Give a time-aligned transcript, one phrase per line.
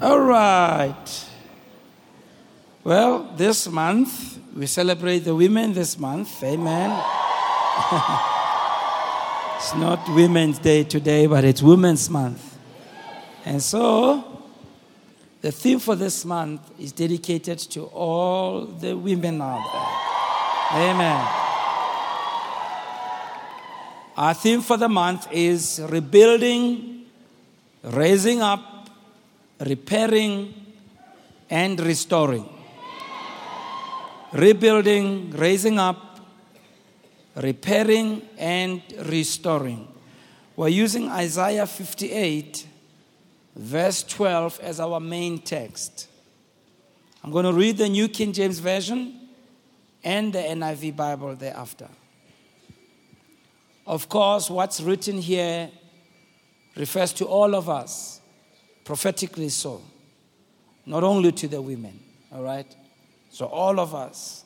[0.00, 1.24] All right.
[2.84, 6.44] Well, this month, we celebrate the women this month.
[6.44, 6.90] Amen.
[9.56, 12.58] it's not Women's Day today, but it's Women's Month.
[13.46, 14.42] And so,
[15.40, 20.90] the theme for this month is dedicated to all the women out there.
[20.90, 21.26] Amen.
[24.14, 27.06] Our theme for the month is rebuilding,
[27.82, 28.75] raising up,
[29.60, 30.54] repairing,
[31.48, 32.48] and restoring.
[34.32, 36.20] Rebuilding, raising up,
[37.36, 39.88] repairing, and restoring.
[40.56, 42.66] We're using Isaiah 58
[43.56, 46.08] verse 12 as our main text.
[47.24, 49.28] I'm going to read the New King James Version
[50.04, 51.88] and the NIV Bible thereafter.
[53.86, 55.70] Of course, what's written here
[56.76, 58.20] refers to all of us,
[58.86, 59.82] prophetically so,
[60.86, 62.00] not only to the women,
[62.32, 62.74] all right?
[63.30, 64.44] So, all of us.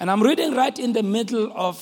[0.00, 1.76] And I'm reading right in the middle of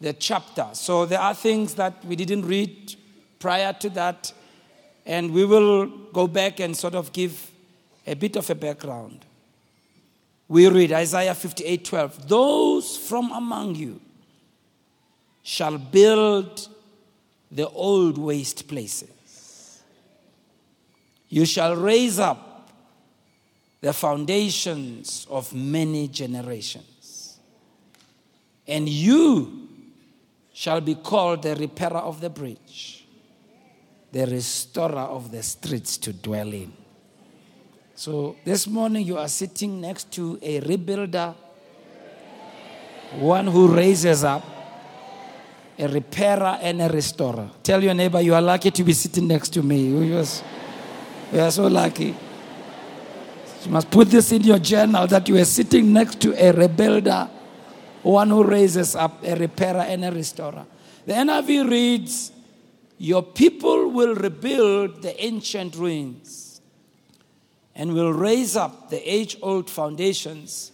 [0.00, 0.66] the chapter.
[0.72, 2.96] So, there are things that we didn't read
[3.38, 4.32] prior to that
[5.06, 7.50] and we will go back and sort of give
[8.04, 9.24] a bit of a background.
[10.48, 12.28] We read Isaiah 58 12.
[12.28, 14.00] Those from among you
[15.44, 16.68] shall build
[17.52, 19.10] the old waste places.
[21.36, 22.70] You shall raise up
[23.82, 27.38] the foundations of many generations.
[28.66, 29.68] And you
[30.54, 33.06] shall be called the repairer of the bridge
[34.12, 36.72] the restorer of the streets to dwell in.
[37.94, 41.34] So this morning you are sitting next to a rebuilder,
[43.18, 44.42] one who raises up,
[45.78, 47.50] a repairer and a restorer.
[47.62, 49.90] Tell your neighbor you are lucky to be sitting next to me.
[51.32, 52.14] We, are so lucky.
[53.64, 57.28] You must put this in your journal that you are sitting next to a rebuilder,
[58.02, 60.64] one who raises up, a repairer and a restorer.
[61.04, 62.32] The NIV reads,
[62.98, 66.60] your people will rebuild the ancient ruins
[67.74, 70.72] and will raise up the age old foundations.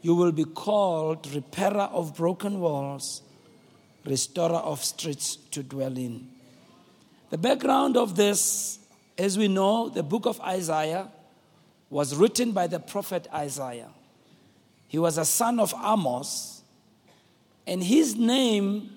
[0.00, 3.22] You will be called repairer of broken walls,
[4.04, 6.28] restorer of streets to dwell in.
[7.30, 8.78] The background of this,
[9.18, 11.08] as we know, the book of Isaiah
[11.90, 13.90] was written by the prophet Isaiah.
[14.88, 16.62] He was a son of Amos,
[17.66, 18.90] and his name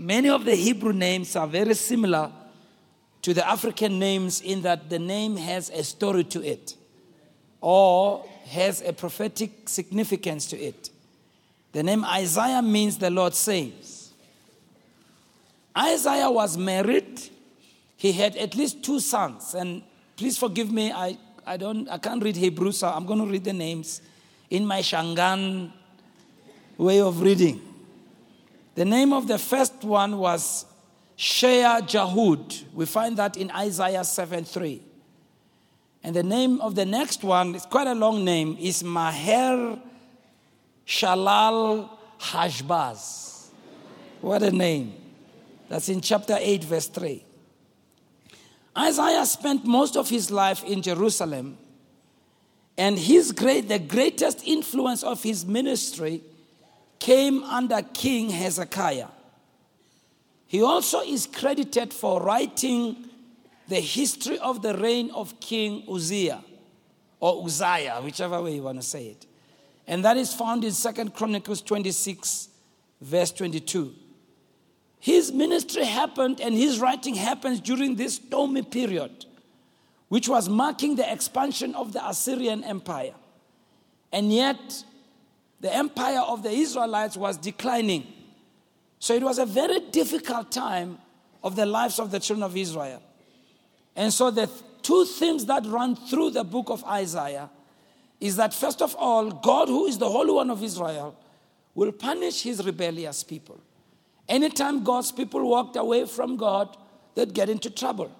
[0.00, 2.32] Many of the Hebrew names are very similar
[3.20, 6.74] to the African names in that the name has a story to it
[7.60, 10.88] or has a prophetic significance to it.
[11.72, 14.14] The name Isaiah means the Lord saves.
[15.76, 17.28] Isaiah was married.
[18.00, 19.52] He had at least two sons.
[19.52, 19.82] And
[20.16, 23.44] please forgive me, I, I, don't, I can't read Hebrew, so I'm going to read
[23.44, 24.00] the names
[24.48, 25.70] in my Shangaan
[26.78, 27.60] way of reading.
[28.74, 30.64] The name of the first one was
[31.14, 32.72] Shea Jahud.
[32.72, 34.80] We find that in Isaiah 7 3.
[36.02, 39.78] And the name of the next one is quite a long name, is Maher
[40.86, 43.48] Shalal Hashbaz.
[44.22, 44.94] What a name.
[45.68, 47.24] That's in chapter 8, verse 3.
[48.80, 51.58] Isaiah spent most of his life in Jerusalem,
[52.78, 56.22] and his great, the greatest influence of his ministry
[56.98, 59.08] came under King Hezekiah.
[60.46, 63.08] He also is credited for writing
[63.68, 66.42] the history of the reign of King Uzziah
[67.20, 69.26] or Uzziah, whichever way you want to say it.
[69.86, 72.48] And that is found in Second Chronicles 26,
[73.00, 73.94] verse 22.
[75.00, 79.24] His ministry happened and his writing happens during this stormy period,
[80.08, 83.14] which was marking the expansion of the Assyrian Empire.
[84.12, 84.84] And yet,
[85.60, 88.06] the empire of the Israelites was declining.
[88.98, 90.98] So it was a very difficult time
[91.42, 93.02] of the lives of the children of Israel.
[93.96, 94.50] And so the
[94.82, 97.48] two themes that run through the book of Isaiah
[98.20, 101.16] is that first of all, God, who is the Holy One of Israel,
[101.74, 103.58] will punish his rebellious people.
[104.30, 106.76] Anytime God's people walked away from God,
[107.16, 108.12] they'd get into trouble.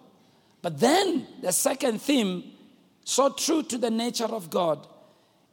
[0.60, 2.42] But then the second theme,
[3.04, 4.88] so true to the nature of God,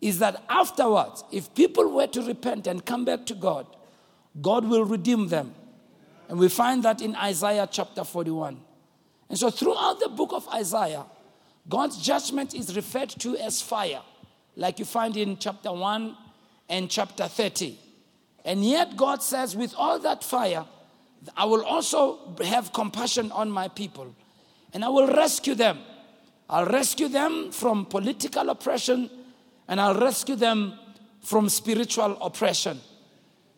[0.01, 3.67] is that afterwards, if people were to repent and come back to God,
[4.41, 5.53] God will redeem them.
[6.27, 8.59] And we find that in Isaiah chapter 41.
[9.29, 11.05] And so, throughout the book of Isaiah,
[11.69, 14.01] God's judgment is referred to as fire,
[14.55, 16.17] like you find in chapter 1
[16.69, 17.77] and chapter 30.
[18.47, 20.65] And yet, God says, with all that fire,
[21.35, 24.15] I will also have compassion on my people,
[24.73, 25.77] and I will rescue them
[26.49, 29.09] I'll rescue them from political oppression,
[29.67, 30.79] and I'll rescue them
[31.21, 32.79] from spiritual oppression.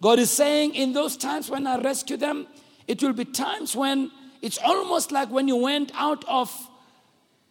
[0.02, 2.48] God is saying, in those times when I rescue them,
[2.88, 6.52] it will be times when it's almost like when you went out of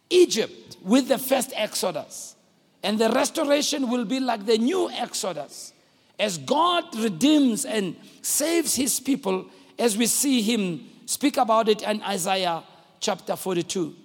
[0.09, 2.35] Egypt with the first Exodus.
[2.83, 5.73] And the restoration will be like the new Exodus.
[6.19, 9.45] As God redeems and saves his people,
[9.77, 12.63] as we see him speak about it in Isaiah
[12.99, 13.95] chapter 42.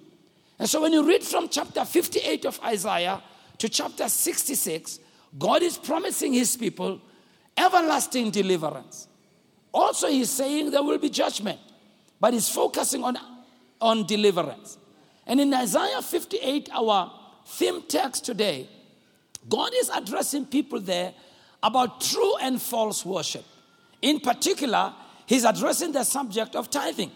[0.57, 3.21] And so when you read from chapter 58 of Isaiah
[3.57, 4.99] to chapter 66,
[5.37, 7.01] God is promising his people
[7.57, 9.07] everlasting deliverance.
[9.73, 11.59] Also, he's saying there will be judgment,
[12.19, 13.17] but he's focusing on,
[13.81, 14.77] on deliverance.
[15.27, 17.11] And in Isaiah 58, our
[17.45, 18.69] theme text today,
[19.49, 21.13] God is addressing people there
[21.63, 23.45] about true and false worship.
[24.01, 24.93] In particular,
[25.25, 27.11] he's addressing the subject of tithing.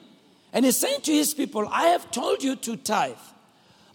[0.51, 3.15] And he's saying to his people, I have told you to tithe,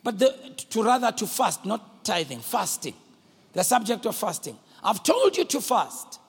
[0.02, 0.34] but the,
[0.70, 2.94] to rather to fast, not tithing, fasting.
[3.52, 4.56] The subject of fasting.
[4.82, 6.20] I've told you to fast.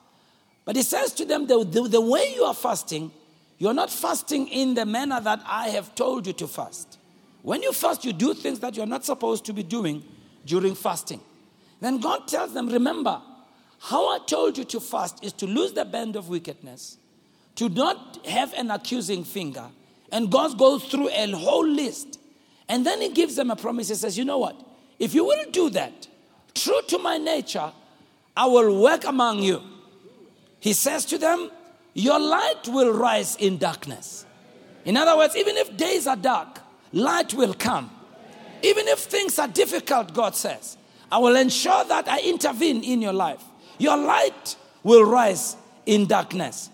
[0.64, 3.12] But he says to them, the, the, the way you are fasting,
[3.58, 6.98] you're not fasting in the manner that I have told you to fast.
[7.42, 10.02] When you fast, you do things that you're not supposed to be doing
[10.44, 11.20] during fasting.
[11.80, 13.20] Then God tells them, Remember,
[13.78, 16.98] how I told you to fast is to lose the band of wickedness,
[17.56, 19.66] to not have an accusing finger.
[20.12, 22.20] And God goes through a whole list.
[22.68, 23.88] And then He gives them a promise.
[23.88, 24.60] He says, You know what?
[24.98, 26.08] If you will do that,
[26.54, 27.72] true to my nature,
[28.36, 29.62] I will work among you.
[30.60, 31.50] He says to them,
[31.94, 34.26] Your light will rise in darkness.
[34.84, 36.60] In other words, even if days are dark,
[36.92, 37.90] light will come.
[38.62, 40.76] Even if things are difficult, God says,
[41.10, 43.42] I will ensure that I intervene in your life.
[43.78, 46.70] Your light will rise in darkness,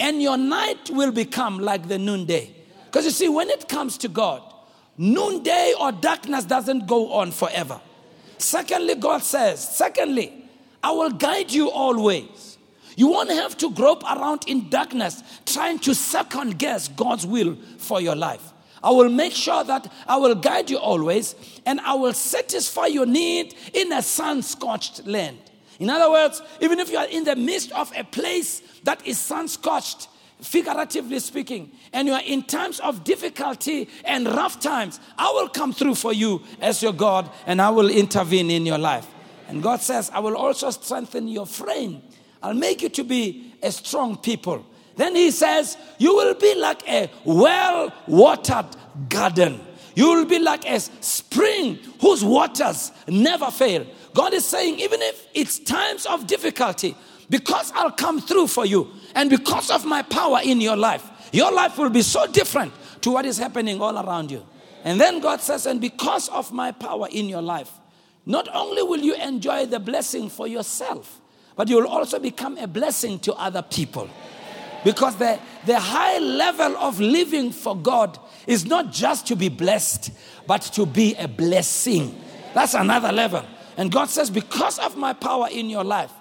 [0.00, 2.54] and your night will become like the noonday.
[2.86, 4.42] Because you see, when it comes to God,
[4.96, 7.80] noonday or darkness doesn't go on forever.
[8.38, 10.32] Secondly, God says, secondly,
[10.82, 12.58] I will guide you always.
[12.96, 18.00] You won't have to grope around in darkness trying to second guess God's will for
[18.00, 18.52] your life.
[18.82, 21.34] I will make sure that I will guide you always
[21.66, 25.38] and I will satisfy your need in a sun scorched land.
[25.78, 29.18] In other words, even if you are in the midst of a place that is
[29.18, 30.08] sun scorched,
[30.40, 35.72] figuratively speaking, and you are in times of difficulty and rough times, I will come
[35.72, 39.06] through for you as your God and I will intervene in your life.
[39.48, 42.02] And God says, I will also strengthen your frame
[42.46, 44.64] I'll make you to be a strong people.
[44.96, 48.66] Then he says, You will be like a well watered
[49.08, 49.60] garden.
[49.96, 53.86] You will be like a spring whose waters never fail.
[54.16, 56.96] God is saying, even if it's times of difficulty,
[57.28, 61.52] because I'll come through for you and because of my power in your life, your
[61.52, 62.72] life will be so different
[63.02, 64.42] to what is happening all around you.
[64.84, 67.70] And then God says, and because of my power in your life,
[68.24, 71.20] not only will you enjoy the blessing for yourself,
[71.54, 74.08] but you will also become a blessing to other people.
[74.82, 80.10] Because the, the high level of living for God is not just to be blessed,
[80.46, 82.18] but to be a blessing.
[82.54, 83.44] That's another level.
[83.76, 86.12] And God says, Because of my power in your life,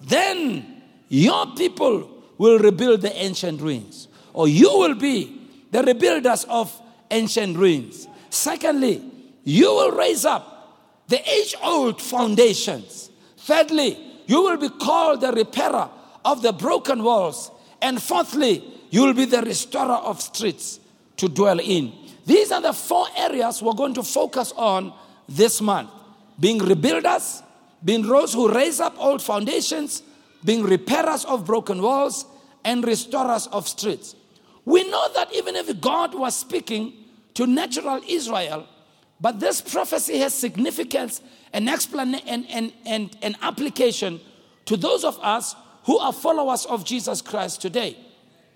[0.00, 5.40] then your people will rebuild the ancient ruins, or you will be
[5.70, 6.80] the rebuilders of
[7.10, 8.08] ancient ruins.
[8.30, 9.02] Secondly,
[9.44, 10.50] you will raise up
[11.08, 13.10] the age old foundations.
[13.38, 15.90] Thirdly, you will be called the repairer
[16.24, 17.50] of the broken walls.
[17.82, 20.80] And fourthly, you will be the restorer of streets
[21.18, 21.92] to dwell in.
[22.24, 24.94] These are the four areas we're going to focus on
[25.28, 25.90] this month
[26.38, 27.42] being rebuilders,
[27.84, 30.02] being those who raise up old foundations,
[30.44, 32.26] being repairers of broken walls,
[32.64, 34.16] and restorers of streets.
[34.64, 36.94] We know that even if God was speaking
[37.34, 38.66] to natural Israel,
[39.20, 41.20] but this prophecy has significance
[41.52, 44.20] and explanation and, and, and, and application
[44.66, 47.96] to those of us who are followers of Jesus Christ today.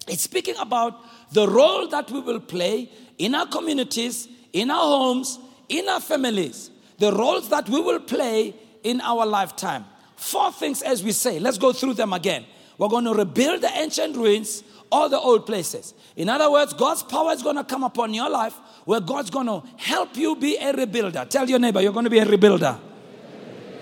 [0.07, 0.99] It's speaking about
[1.33, 6.71] the role that we will play in our communities, in our homes, in our families,
[6.99, 9.85] the roles that we will play in our lifetime.
[10.17, 11.39] Four things, as we say.
[11.39, 12.45] Let's go through them again.
[12.77, 15.95] We're going to rebuild the ancient ruins, all the old places.
[16.17, 19.47] In other words, God's power is going to come upon your life where God's going
[19.47, 21.29] to help you be a rebuilder.
[21.29, 22.79] Tell your neighbor, you're going to be a rebuilder.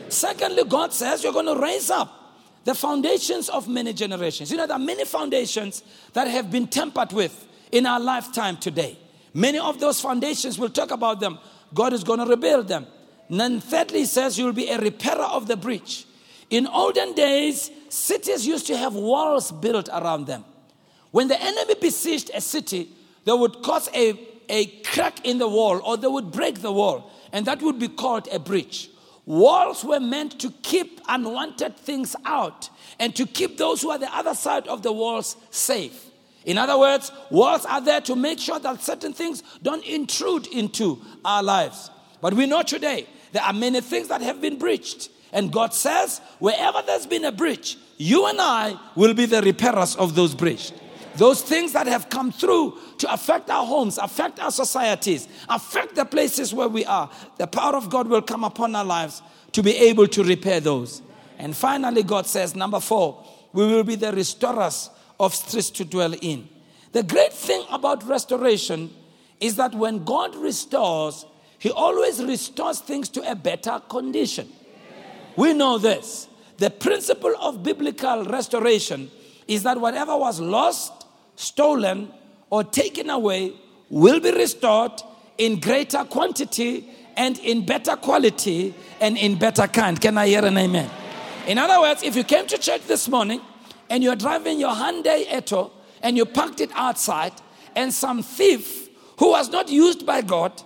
[0.09, 2.13] Secondly, God says you're going to raise up
[2.65, 4.51] the foundations of many generations.
[4.51, 5.83] You know, there are many foundations
[6.13, 8.99] that have been tampered with in our lifetime today.
[9.33, 11.39] Many of those foundations, we'll talk about them.
[11.75, 12.87] God is going to rebuild them.
[13.29, 16.07] Then, thirdly, he says you'll be a repairer of the breach.
[16.51, 20.45] In olden days, cities used to have walls built around them.
[21.11, 22.89] When the enemy besieged a city,
[23.25, 24.15] they would cause a
[24.49, 27.89] a crack in the wall or they would break the wall, and that would be
[27.89, 28.91] called a breach.
[29.25, 34.15] Walls were meant to keep unwanted things out and to keep those who are the
[34.15, 36.11] other side of the walls safe.
[36.45, 41.03] In other words, walls are there to make sure that certain things don't intrude into
[41.25, 41.91] our lives.
[42.21, 45.11] But we know today there are many things that have been breached.
[45.31, 49.95] And God says, wherever there's been a breach, you and I will be the repairers
[49.97, 50.73] of those breached.
[51.17, 56.07] Those things that have come through to affect our homes, affect our societies, affect the
[56.07, 59.21] places where we are, the power of God will come upon our lives
[59.53, 61.03] to be able to repair those.
[61.37, 64.89] And finally, God says, number four, we will be the restorers
[65.21, 66.49] of streets to dwell in.
[66.93, 68.91] The great thing about restoration
[69.41, 71.27] is that when God restores,
[71.59, 74.49] He always restores things to a better condition.
[75.37, 76.29] We know this.
[76.59, 79.11] The principle of biblical restoration
[79.47, 82.11] is that whatever was lost stolen,
[82.51, 83.53] or taken away
[83.91, 84.93] will be restored
[85.39, 90.01] in greater quantity and in better quality and in better kind.
[90.01, 90.91] Can I hear an amen?
[91.47, 93.41] In other words, if you came to church this morning
[93.91, 95.71] and you're driving your Hyundai Eto
[96.03, 97.33] and you parked it outside,
[97.75, 100.63] and some thief who was not used by God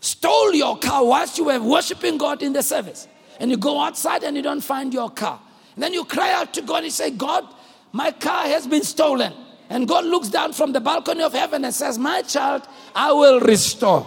[0.00, 3.06] stole your car whilst you were worshiping God in the service,
[3.38, 5.40] and you go outside and you don't find your car,
[5.74, 7.46] and then you cry out to God and say, God,
[7.92, 9.32] my car has been stolen.
[9.68, 13.38] And God looks down from the balcony of heaven and says, My child, I will
[13.40, 14.04] restore.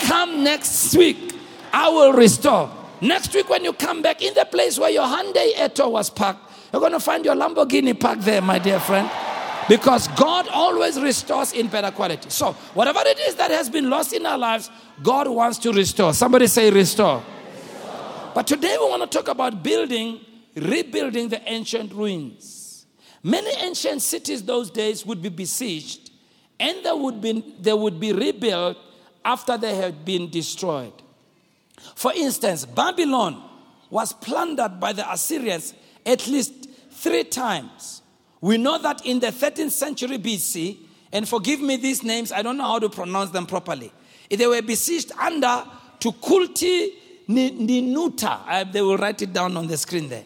[0.00, 1.34] Come next week,
[1.72, 2.70] I will restore.
[3.00, 6.40] Next week, when you come back in the place where your Hyundai Eto was parked,
[6.72, 9.10] you're going to find your Lamborghini parked there, my dear friend.
[9.70, 12.28] Because God always restores in better quality.
[12.28, 14.68] So, whatever it is that has been lost in our lives,
[15.00, 16.12] God wants to restore.
[16.12, 17.22] Somebody say, restore.
[17.54, 18.32] restore.
[18.34, 20.22] But today we want to talk about building,
[20.56, 22.84] rebuilding the ancient ruins.
[23.22, 26.10] Many ancient cities those days would be besieged
[26.58, 28.76] and they would be, they would be rebuilt
[29.24, 30.94] after they had been destroyed.
[31.94, 33.40] For instance, Babylon
[33.88, 35.74] was plundered by the Assyrians
[36.04, 37.99] at least three times.
[38.40, 40.78] We know that in the 13th century BC,
[41.12, 43.92] and forgive me these names, I don't know how to pronounce them properly.
[44.30, 45.64] They were besieged under
[45.98, 46.92] Tukulti
[47.28, 48.72] Ninurta.
[48.72, 50.24] They will write it down on the screen there.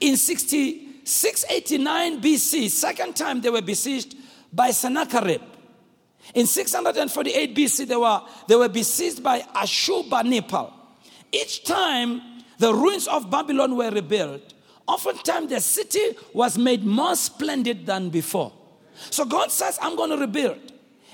[0.00, 4.16] In 60, 689 BC, second time they were besieged
[4.52, 5.42] by Sennacherib.
[6.34, 10.72] In 648 BC, they were, they were besieged by Ashurbanipal.
[11.32, 12.20] Each time
[12.58, 14.54] the ruins of Babylon were rebuilt,
[14.90, 18.52] oftentimes the city was made more splendid than before.
[19.10, 20.58] So God says, I'm going to rebuild.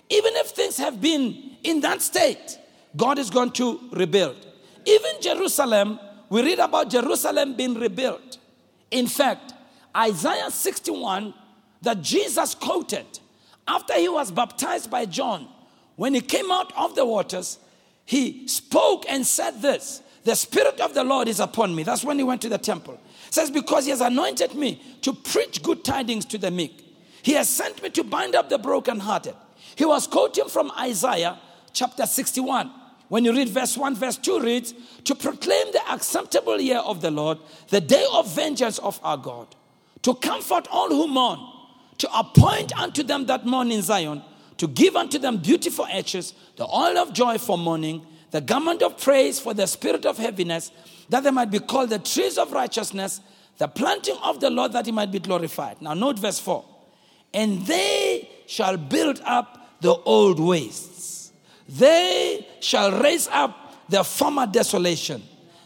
[0.09, 2.59] Even if things have been in that state,
[2.97, 4.47] God is going to rebuild.
[4.85, 8.39] Even Jerusalem, we read about Jerusalem being rebuilt.
[8.91, 9.53] In fact,
[9.97, 11.35] Isaiah 61
[11.83, 13.07] that Jesus quoted
[13.67, 15.49] after he was baptized by John.
[15.97, 17.59] When he came out of the waters,
[18.05, 21.83] he spoke and said this The Spirit of the Lord is upon me.
[21.83, 23.01] That's when he went to the temple.
[23.37, 26.83] Says, Because he has anointed me to preach good tidings to the meek.
[27.23, 29.35] He has sent me to bind up the brokenhearted.
[29.75, 31.39] He was quoting from Isaiah
[31.75, 32.73] chapter 61.
[33.09, 34.73] When you read verse 1, verse 2 reads,
[35.05, 37.37] To proclaim the acceptable year of the Lord,
[37.69, 39.55] the day of vengeance of our God
[40.01, 41.39] to comfort all who mourn,
[41.99, 44.23] to appoint unto them that mourn in Zion,
[44.57, 49.01] to give unto them beautiful ashes, the oil of joy for mourning, the garment of
[49.01, 50.71] praise for the spirit of heaviness,
[51.09, 53.21] that they might be called the trees of righteousness,
[53.59, 55.81] the planting of the Lord, that he might be glorified.
[55.81, 56.65] Now, note verse 4
[57.33, 61.33] And they shall build up the old wastes,
[61.69, 65.23] they shall raise up the former desolation,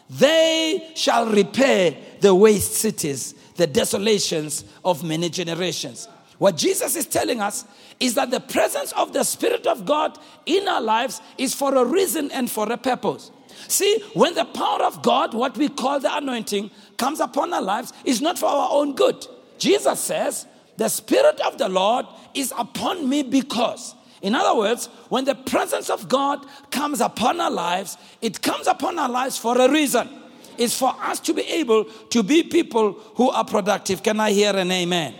[0.09, 6.09] they shall repair the waste cities the desolations of many generations.
[6.41, 7.67] What Jesus is telling us
[8.01, 11.85] is that the presence of the Spirit of God in our lives is for a
[11.85, 13.31] reason and for a purpose.
[13.69, 17.93] See, when the power of God, what we call the anointing, comes upon our lives,
[18.07, 19.27] is not for our own good.
[19.59, 20.47] Jesus says,
[20.79, 23.95] The Spirit of the Lord is upon me because.
[24.23, 28.99] In other words, when the presence of God comes upon our lives, it comes upon
[28.99, 30.09] our lives for a reason
[30.57, 34.03] It's for us to be able to be people who are productive.
[34.03, 35.15] Can I hear an amen?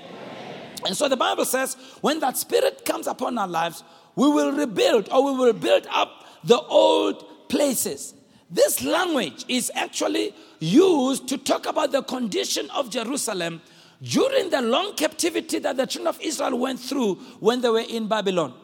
[0.85, 3.83] And so the Bible says, when that spirit comes upon our lives,
[4.17, 8.15] we will rebuild or we will build up the old places.
[8.51, 13.61] This language is actually used to talk about the condition of Jerusalem
[14.03, 18.09] during the long captivity that the children of Israel went through when they were in
[18.09, 18.55] Babylon.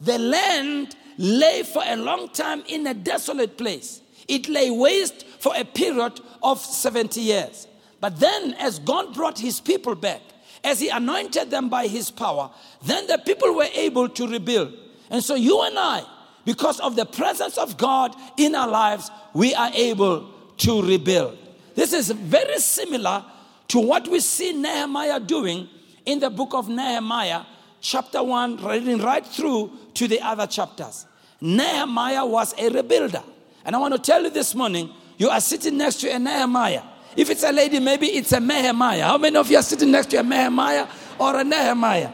[0.00, 4.00] The land lay for a long time in a desolate place.
[4.28, 7.68] It lay waste for a period of 70 years.
[8.00, 10.20] But then, as God brought his people back,
[10.66, 12.50] as he anointed them by his power,
[12.82, 14.74] then the people were able to rebuild.
[15.08, 16.02] And so, you and I,
[16.44, 21.38] because of the presence of God in our lives, we are able to rebuild.
[21.76, 23.24] This is very similar
[23.68, 25.68] to what we see Nehemiah doing
[26.04, 27.42] in the book of Nehemiah,
[27.80, 31.06] chapter 1, reading right through to the other chapters.
[31.40, 33.22] Nehemiah was a rebuilder.
[33.64, 36.82] And I want to tell you this morning, you are sitting next to a Nehemiah.
[37.16, 39.04] If it's a lady, maybe it's a Nehemiah.
[39.04, 40.86] How many of you are sitting next to a Nehemiah
[41.18, 42.10] or a Nehemiah?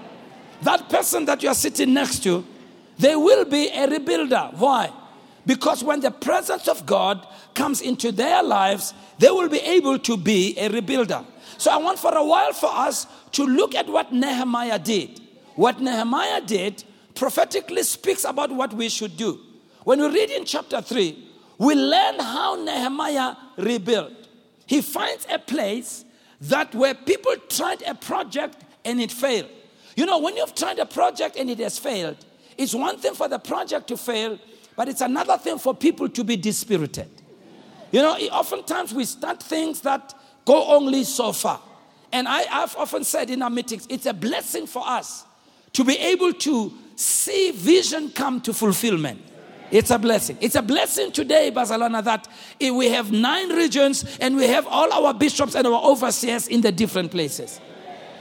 [0.62, 2.44] That person that you are sitting next to,
[2.99, 4.54] they will be a rebuilder.
[4.54, 4.92] Why?
[5.44, 10.16] Because when the presence of God comes into their lives, they will be able to
[10.16, 11.25] be a rebuilder.
[11.59, 15.21] So I want for a while for us to look at what Nehemiah did.
[15.56, 19.40] What Nehemiah did prophetically speaks about what we should do.
[19.85, 21.28] When we read in chapter 3,
[21.59, 24.22] we learn how Nehemiah rebuilt.
[24.66, 26.04] He finds a place
[26.42, 29.49] that where people tried a project and it failed.
[29.97, 32.16] You know, when you've tried a project and it has failed,
[32.57, 34.38] it's one thing for the project to fail,
[34.76, 37.09] but it's another thing for people to be dispirited.
[37.90, 40.14] You know, oftentimes we start things that
[40.45, 41.61] go only so far.
[42.11, 45.25] And I, have often said in our meetings, it's a blessing for us
[45.73, 49.21] to be able to see vision come to fulfillment.
[49.73, 50.37] It's a blessing.
[50.43, 52.29] It's a blessing today, Barcelona, that
[52.61, 56.71] we have nine regions and we have all our bishops and our overseers in the
[56.71, 57.59] different places.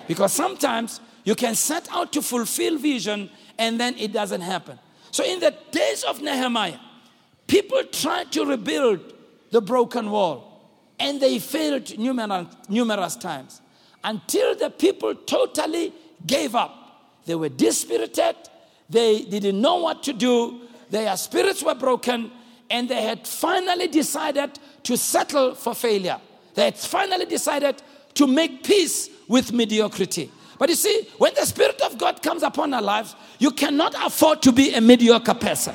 [0.07, 4.79] Because sometimes you can set out to fulfill vision and then it doesn't happen.
[5.11, 6.79] So, in the days of Nehemiah,
[7.47, 9.01] people tried to rebuild
[9.51, 13.61] the broken wall and they failed numerous, numerous times
[14.05, 15.91] until the people totally
[16.25, 16.77] gave up.
[17.25, 18.37] They were dispirited,
[18.89, 22.31] they didn't know what to do, their spirits were broken,
[22.69, 26.19] and they had finally decided to settle for failure.
[26.53, 27.81] They had finally decided
[28.15, 30.29] to make peace with mediocrity.
[30.59, 34.41] But you see, when the Spirit of God comes upon our lives, you cannot afford
[34.43, 35.73] to be a mediocre person.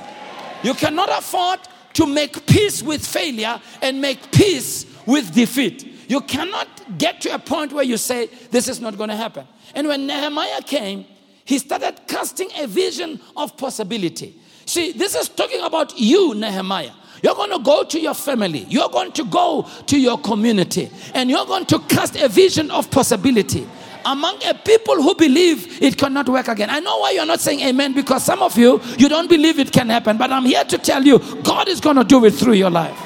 [0.63, 1.61] You cannot afford
[1.95, 6.09] to make peace with failure and make peace with defeat.
[6.09, 9.47] You cannot get to a point where you say, This is not going to happen.
[9.75, 11.07] And when Nehemiah came,
[11.45, 14.39] he started casting a vision of possibility.
[14.67, 16.91] See, this is talking about you, Nehemiah.
[17.23, 21.31] You're going to go to your family, you're going to go to your community, and
[21.31, 23.67] you're going to cast a vision of possibility
[24.05, 26.71] among a people who believe it cannot work again.
[26.71, 29.73] I know why you're not saying amen because some of you, you don't believe it
[29.73, 32.53] can happen, but I'm here to tell you God is going to do it through
[32.53, 32.97] your life.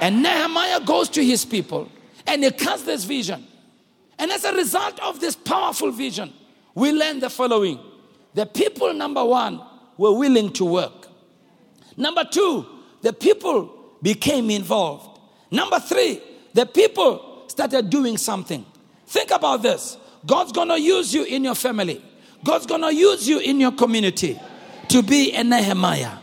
[0.00, 1.88] And Nehemiah goes to his people
[2.26, 3.46] and he casts this vision.
[4.18, 6.32] And as a result of this powerful vision,
[6.74, 7.78] we learn the following
[8.34, 9.60] the people, number one,
[9.96, 11.08] were willing to work.
[11.96, 12.66] Number two,
[13.02, 15.20] the people became involved.
[15.50, 16.20] Number three,
[16.52, 18.64] the people started doing something.
[19.06, 22.02] Think about this God's gonna use you in your family,
[22.42, 24.40] God's gonna use you in your community
[24.88, 26.18] to be a Nehemiah.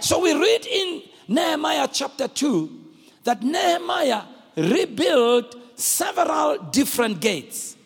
[0.00, 2.80] So we read in Nehemiah chapter 2
[3.24, 4.22] that Nehemiah
[4.56, 7.76] rebuilt several different gates.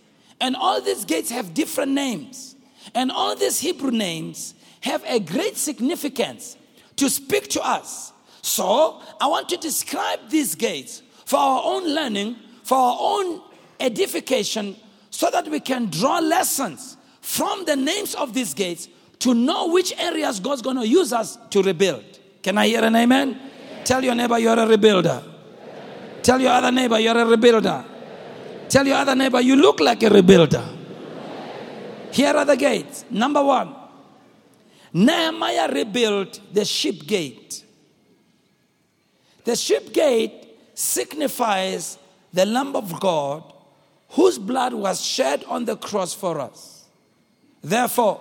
[0.41, 2.55] And all these gates have different names.
[2.95, 6.59] And all these Hebrew names have a great significance
[6.97, 8.13] to speak to us.
[8.43, 13.41] So, I want to describe these gates for our own learning, for our own
[13.81, 14.77] edification,
[15.09, 18.89] so that we can draw lessons from the names of these gates
[19.21, 22.05] to know which areas God's going to use us to rebuild.
[22.43, 23.31] Can I hear an amen?
[23.31, 23.85] amen.
[23.85, 25.23] Tell your neighbor you're a rebuilder.
[25.23, 26.23] Amen.
[26.23, 27.85] Tell your other neighbor you're a rebuilder.
[27.85, 28.69] Amen.
[28.69, 30.63] Tell your other neighbor you look like a rebuilder.
[32.13, 33.07] Here are the gates.
[33.11, 33.75] Number one,
[34.95, 37.65] Nehemiah rebuilt the sheep gate.
[39.45, 41.99] The sheep gate signifies
[42.33, 43.53] the Lamb of God
[44.11, 46.85] whose blood was shed on the cross for us.
[47.63, 48.21] Therefore,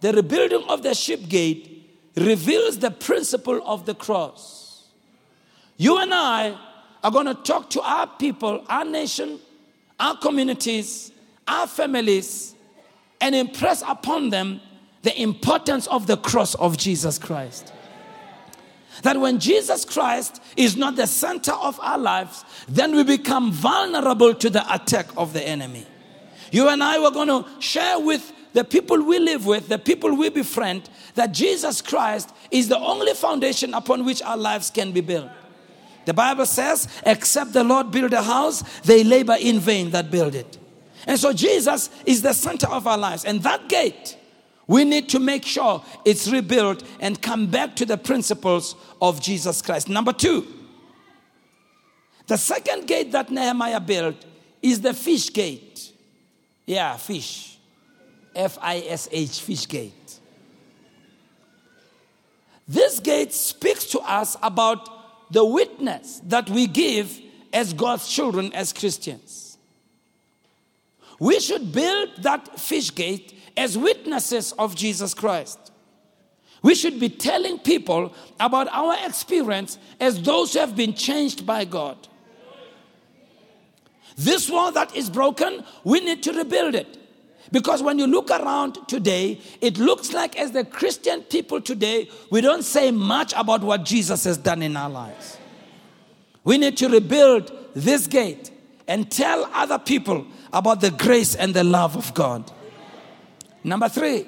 [0.00, 4.88] the rebuilding of the sheep gate reveals the principle of the cross.
[5.76, 6.58] You and I
[7.04, 9.38] are going to talk to our people, our nation,
[10.00, 11.12] our communities,
[11.46, 12.56] our families,
[13.20, 14.60] and impress upon them
[15.02, 17.72] the importance of the cross of Jesus Christ.
[19.02, 24.34] That when Jesus Christ is not the center of our lives, then we become vulnerable
[24.34, 25.86] to the attack of the enemy.
[26.50, 30.16] You and I were going to share with the people we live with, the people
[30.16, 35.00] we befriend, that Jesus Christ is the only foundation upon which our lives can be
[35.00, 35.30] built.
[36.06, 40.34] The Bible says, except the Lord build a house, they labor in vain that build
[40.34, 40.58] it.
[41.06, 43.24] And so Jesus is the center of our lives.
[43.24, 44.17] And that gate
[44.68, 49.60] we need to make sure it's rebuilt and come back to the principles of Jesus
[49.62, 49.88] Christ.
[49.88, 50.46] Number two,
[52.26, 54.24] the second gate that Nehemiah built
[54.62, 55.92] is the fish gate.
[56.66, 57.56] Yeah, fish.
[58.36, 60.20] F I S H, fish gate.
[62.68, 67.18] This gate speaks to us about the witness that we give
[67.54, 69.56] as God's children, as Christians.
[71.18, 75.58] We should build that fish gate as witnesses of Jesus Christ.
[76.62, 81.64] We should be telling people about our experience as those who have been changed by
[81.64, 81.96] God.
[84.16, 86.96] This wall that is broken, we need to rebuild it.
[87.52, 92.40] Because when you look around today, it looks like as the Christian people today, we
[92.40, 95.38] don't say much about what Jesus has done in our lives.
[96.44, 98.50] We need to rebuild this gate
[98.86, 102.50] and tell other people about the grace and the love of God.
[103.64, 104.26] Number three,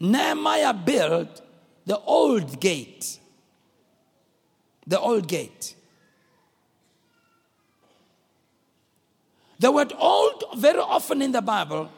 [0.00, 1.42] Nehemiah built
[1.86, 3.18] the old gate.
[4.86, 5.74] The old gate.
[9.58, 11.90] The word old, very often in the Bible,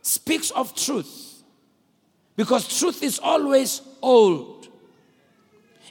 [0.00, 1.42] speaks of truth.
[2.36, 4.68] Because truth is always old.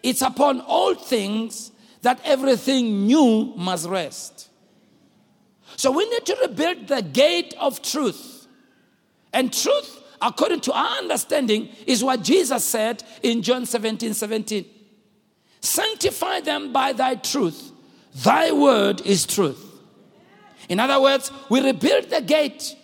[0.01, 1.71] It's upon old things
[2.01, 4.49] that everything new must rest.
[5.77, 8.32] So we need to rebuild the gate of truth.
[9.33, 14.65] And truth, according to our understanding, is what Jesus said in John 17 17.
[15.61, 17.71] Sanctify them by thy truth.
[18.15, 19.71] Thy word is truth.
[20.69, 22.75] In other words, we rebuild the gate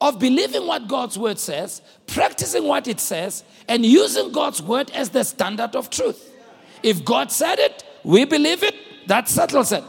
[0.00, 5.10] of believing what God's word says, practicing what it says, and using God's word as
[5.10, 6.32] the standard of truth.
[6.82, 8.74] If God said it, we believe it,
[9.06, 9.84] that settles it.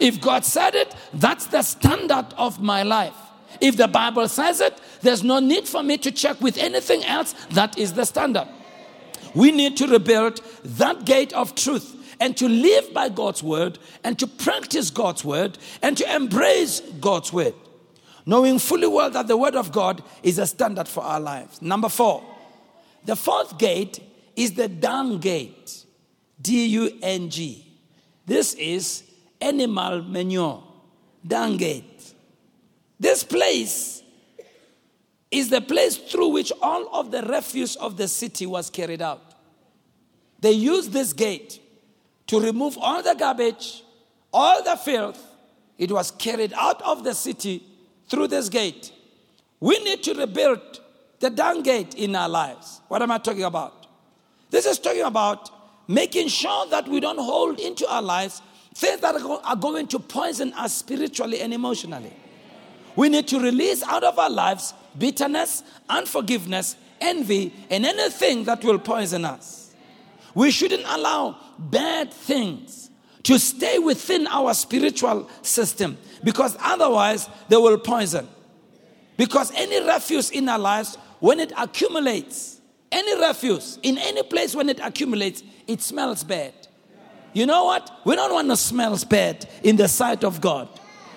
[0.00, 3.14] If God said it, that's the standard of my life.
[3.60, 7.34] If the Bible says it, there's no need for me to check with anything else.
[7.50, 8.48] That is the standard.
[9.34, 14.18] We need to rebuild that gate of truth and to live by God's word and
[14.18, 17.54] to practice God's word and to embrace God's word,
[18.24, 21.60] knowing fully well that the word of God is a standard for our lives.
[21.60, 22.24] Number four,
[23.04, 24.00] the fourth gate
[24.36, 25.84] is the dung gate.
[26.40, 27.66] D U N G.
[28.26, 29.04] This is
[29.40, 30.62] animal manure,
[31.26, 31.93] dung gate.
[33.04, 34.02] This place
[35.30, 39.20] is the place through which all of the refuse of the city was carried out.
[40.40, 41.60] They used this gate
[42.28, 43.82] to remove all the garbage,
[44.32, 45.22] all the filth.
[45.76, 47.62] It was carried out of the city
[48.08, 48.90] through this gate.
[49.60, 50.80] We need to rebuild
[51.20, 52.80] the dung gate in our lives.
[52.88, 53.86] What am I talking about?
[54.48, 55.50] This is talking about
[55.88, 58.40] making sure that we don't hold into our lives
[58.74, 62.23] things that are going to poison us spiritually and emotionally.
[62.96, 68.78] We need to release out of our lives bitterness, unforgiveness, envy, and anything that will
[68.78, 69.74] poison us.
[70.34, 72.90] We shouldn't allow bad things
[73.24, 78.28] to stay within our spiritual system because otherwise they will poison.
[79.16, 84.68] Because any refuse in our lives, when it accumulates, any refuse in any place when
[84.68, 86.52] it accumulates, it smells bad.
[87.32, 87.90] You know what?
[88.04, 90.68] We don't want to smell bad in the sight of God.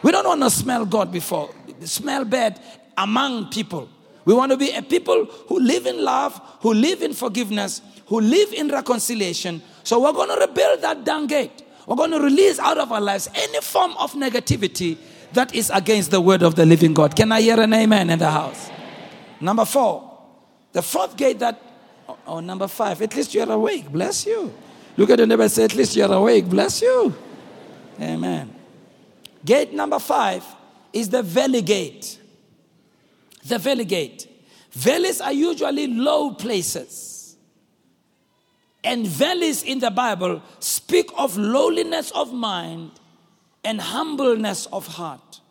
[0.01, 1.49] We don't want to smell God before,
[1.83, 2.59] smell bad
[2.97, 3.89] among people.
[4.25, 8.19] We want to be a people who live in love, who live in forgiveness, who
[8.19, 9.61] live in reconciliation.
[9.83, 11.63] So we're going to rebuild that dung gate.
[11.85, 14.97] We're going to release out of our lives any form of negativity
[15.31, 17.15] that is against the word of the living God.
[17.15, 18.69] Can I hear an amen in the house?
[19.39, 20.19] Number four,
[20.73, 21.61] the fourth gate that,
[22.09, 23.89] oh, oh number five, at least you're awake.
[23.89, 24.53] Bless you.
[24.97, 26.49] Look at the neighbor and say, at least you're awake.
[26.49, 27.15] Bless you.
[28.01, 28.53] Amen.
[29.45, 30.43] Gate number five
[30.93, 32.19] is the valley gate.
[33.45, 34.27] The valley gate.
[34.71, 37.35] Valleys are usually low places.
[38.83, 42.91] And valleys in the Bible speak of lowliness of mind
[43.63, 45.41] and humbleness of heart.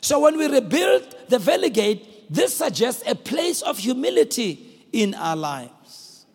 [0.00, 5.36] So when we rebuild the valley gate, this suggests a place of humility in our
[5.36, 6.26] lives.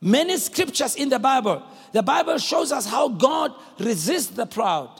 [0.00, 4.90] Many scriptures in the Bible, the Bible shows us how God resists the proud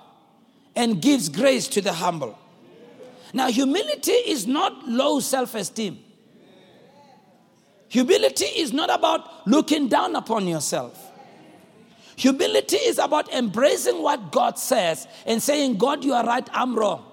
[0.79, 2.39] and gives grace to the humble.
[3.35, 5.99] Now, humility is not low self esteem.
[7.89, 11.05] Humility is not about looking down upon yourself.
[12.15, 17.05] Humility is about embracing what God says and saying, God, you are right, I'm wrong.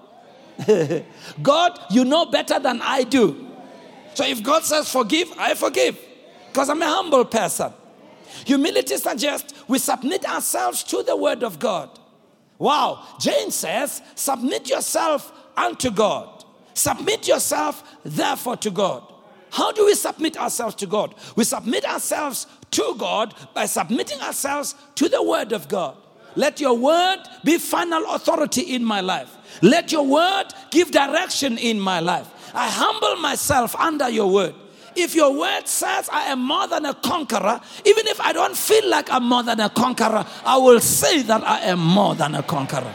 [1.42, 3.48] God, you know better than I do.
[4.14, 5.98] So if God says forgive, I forgive
[6.48, 7.72] because I'm a humble person.
[8.46, 11.90] Humility suggests we submit ourselves to the word of God.
[12.58, 16.44] Wow, James says, submit yourself unto God.
[16.74, 19.02] Submit yourself, therefore, to God.
[19.50, 21.14] How do we submit ourselves to God?
[21.34, 25.96] We submit ourselves to God by submitting ourselves to the Word of God.
[26.34, 29.34] Let your Word be final authority in my life.
[29.62, 32.28] Let your Word give direction in my life.
[32.54, 34.54] I humble myself under your Word.
[34.96, 38.88] If your word says I am more than a conqueror, even if I don't feel
[38.88, 42.42] like I'm more than a conqueror, I will say that I am more than a
[42.42, 42.94] conqueror.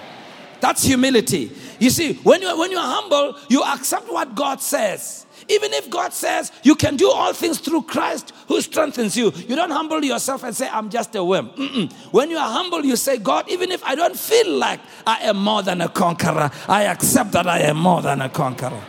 [0.60, 1.52] That's humility.
[1.80, 5.26] You see, when you're, when you're humble, you accept what God says.
[5.50, 9.56] Even if God says you can do all things through Christ who strengthens you, you
[9.56, 11.50] don't humble yourself and say, I'm just a worm.
[11.50, 11.92] Mm-mm.
[12.14, 15.38] When you are humble, you say, God, even if I don't feel like I am
[15.38, 18.82] more than a conqueror, I accept that I am more than a conqueror.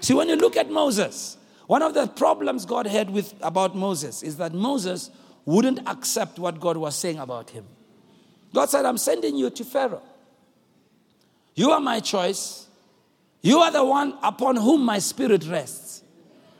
[0.00, 1.36] See, when you look at Moses,
[1.72, 5.10] one of the problems God had with about Moses is that Moses
[5.46, 7.64] wouldn't accept what God was saying about him.
[8.52, 10.02] God said, I'm sending you to Pharaoh.
[11.54, 12.66] You are my choice.
[13.40, 16.02] You are the one upon whom my spirit rests.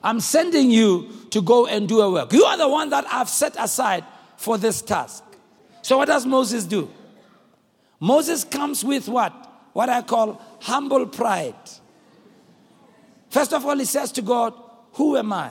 [0.02, 2.32] I'm sending you to go and do a work.
[2.32, 4.06] You are the one that I've set aside
[4.38, 5.22] for this task.
[5.82, 6.90] So, what does Moses do?
[8.00, 9.34] Moses comes with what?
[9.74, 11.54] What I call humble pride.
[13.28, 14.54] First of all, he says to God,
[14.92, 15.50] Who am I?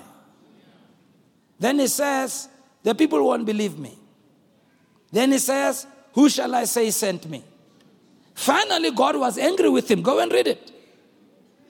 [1.60, 2.49] Then he says,
[2.84, 3.97] The people won't believe me.
[5.12, 7.43] Then he says, Who shall I say sent me?
[8.34, 10.01] Finally, God was angry with him.
[10.01, 10.71] Go and read it.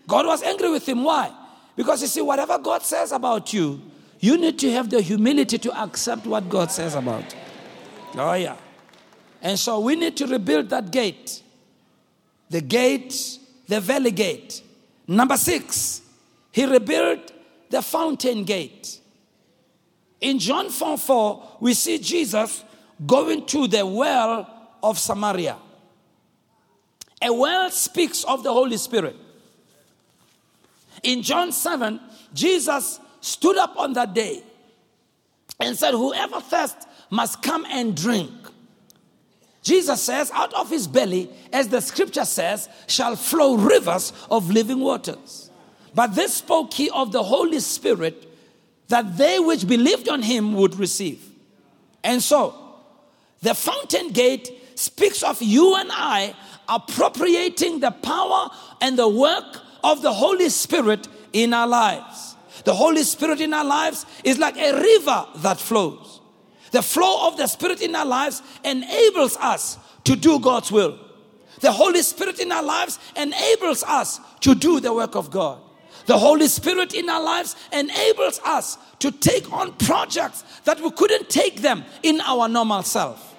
[0.07, 1.03] God was angry with him.
[1.03, 1.31] Why?
[1.75, 3.81] Because you see, whatever God says about you,
[4.19, 7.39] you need to have the humility to accept what God says about you.
[8.21, 8.55] Oh, yeah.
[9.41, 11.41] And so we need to rebuild that gate.
[12.49, 14.61] The gate, the valley gate.
[15.07, 16.01] Number six,
[16.51, 17.31] he rebuilt
[17.71, 18.99] the fountain gate.
[20.19, 22.63] In John 4 4, we see Jesus
[23.05, 24.47] going to the well
[24.83, 25.57] of Samaria.
[27.21, 29.15] A well speaks of the Holy Spirit.
[31.03, 31.99] In John 7,
[32.33, 34.43] Jesus stood up on that day
[35.59, 38.31] and said, Whoever thirsts must come and drink.
[39.63, 44.79] Jesus says, Out of his belly, as the scripture says, shall flow rivers of living
[44.79, 45.50] waters.
[45.93, 48.27] But this spoke he of the Holy Spirit
[48.87, 51.27] that they which believed on him would receive.
[52.03, 52.55] And so,
[53.41, 56.35] the fountain gate speaks of you and I
[56.67, 58.49] appropriating the power
[58.79, 62.35] and the work of the Holy Spirit in our lives.
[62.63, 66.21] The Holy Spirit in our lives is like a river that flows.
[66.71, 70.97] The flow of the Spirit in our lives enables us to do God's will.
[71.59, 75.59] The Holy Spirit in our lives enables us to do the work of God.
[76.05, 81.29] The Holy Spirit in our lives enables us to take on projects that we couldn't
[81.29, 83.35] take them in our normal self.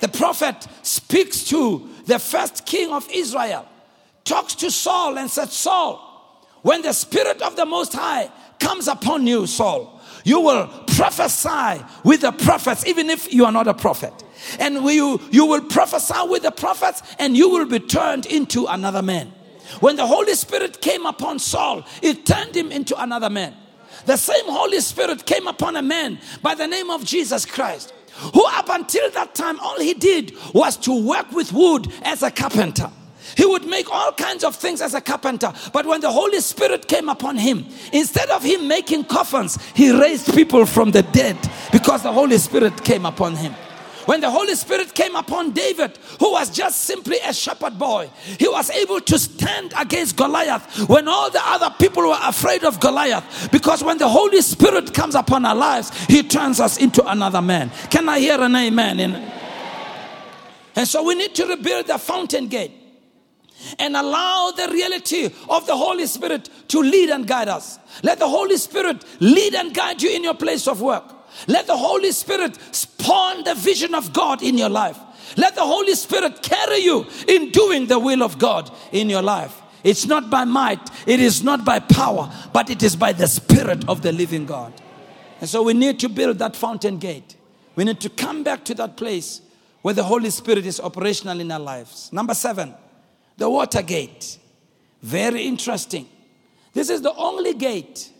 [0.00, 3.68] The prophet speaks to the first king of Israel
[4.24, 6.08] talks to Saul and said, Saul,
[6.62, 12.20] when the Spirit of the Most High comes upon you, Saul, you will prophesy with
[12.20, 14.12] the prophets, even if you are not a prophet.
[14.58, 19.02] And you, you will prophesy with the prophets, and you will be turned into another
[19.02, 19.32] man.
[19.80, 23.54] When the Holy Spirit came upon Saul, it turned him into another man.
[24.06, 27.92] The same Holy Spirit came upon a man by the name of Jesus Christ,
[28.34, 32.30] who up until that time, all he did was to work with wood as a
[32.30, 32.90] carpenter.
[33.36, 35.52] He would make all kinds of things as a carpenter.
[35.72, 40.34] But when the Holy Spirit came upon him, instead of him making coffins, he raised
[40.34, 41.38] people from the dead
[41.70, 43.54] because the Holy Spirit came upon him.
[44.06, 48.48] When the Holy Spirit came upon David, who was just simply a shepherd boy, he
[48.48, 53.50] was able to stand against Goliath when all the other people were afraid of Goliath.
[53.52, 57.70] Because when the Holy Spirit comes upon our lives, he turns us into another man.
[57.90, 59.00] Can I hear an amen?
[60.74, 62.72] And so we need to rebuild the fountain gate
[63.78, 67.78] and allow the reality of the Holy Spirit to lead and guide us.
[68.02, 71.11] Let the Holy Spirit lead and guide you in your place of work.
[71.46, 74.98] Let the Holy Spirit spawn the vision of God in your life.
[75.36, 79.60] Let the Holy Spirit carry you in doing the will of God in your life.
[79.84, 83.88] It's not by might, it is not by power, but it is by the Spirit
[83.88, 84.72] of the living God.
[85.40, 87.36] And so we need to build that fountain gate.
[87.74, 89.40] We need to come back to that place
[89.80, 92.12] where the Holy Spirit is operational in our lives.
[92.12, 92.74] Number seven,
[93.36, 94.38] the water gate.
[95.02, 96.06] Very interesting.
[96.72, 98.10] This is the only gate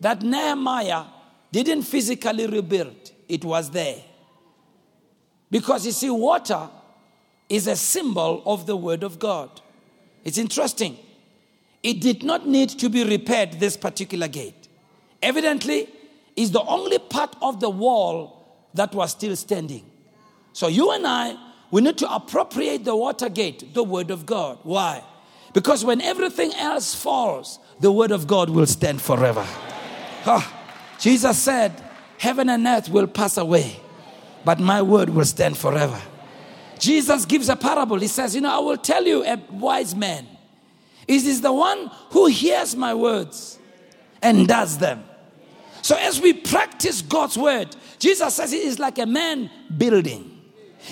[0.00, 1.04] that Nehemiah
[1.52, 4.00] didn't physically rebuild, it was there.
[5.50, 6.68] Because you see, water
[7.48, 9.60] is a symbol of the Word of God.
[10.24, 10.98] It's interesting.
[11.82, 14.68] It did not need to be repaired, this particular gate.
[15.20, 15.88] Evidently,
[16.36, 19.84] is the only part of the wall that was still standing.
[20.54, 21.36] So you and I
[21.72, 24.58] we need to appropriate the water gate, the word of God.
[24.62, 25.02] Why?
[25.54, 29.44] Because when everything else falls, the word of God will stand forever.
[30.26, 30.61] Oh,
[31.02, 31.72] Jesus said,
[32.16, 33.74] Heaven and earth will pass away,
[34.44, 36.00] but my word will stand forever.
[36.78, 37.98] Jesus gives a parable.
[37.98, 40.24] He says, You know, I will tell you a wise man.
[41.08, 43.58] It is the one who hears my words
[44.22, 45.02] and does them.
[45.82, 50.40] So as we practice God's word, Jesus says it is like a man building.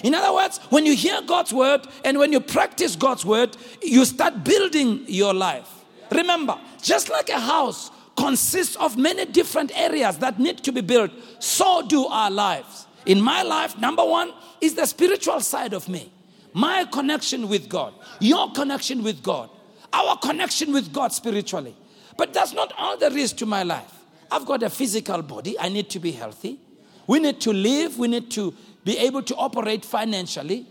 [0.03, 4.05] In other words, when you hear God's word and when you practice God's word, you
[4.05, 5.68] start building your life.
[6.11, 11.11] Remember, just like a house consists of many different areas that need to be built,
[11.38, 12.87] so do our lives.
[13.06, 14.30] In my life, number one
[14.61, 16.12] is the spiritual side of me.
[16.52, 19.48] My connection with God, your connection with God,
[19.92, 21.74] our connection with God spiritually.
[22.18, 23.92] But that's not all there is to my life.
[24.30, 26.61] I've got a physical body, I need to be healthy.
[27.06, 28.54] We need to live, we need to
[28.85, 30.66] be able to operate financially.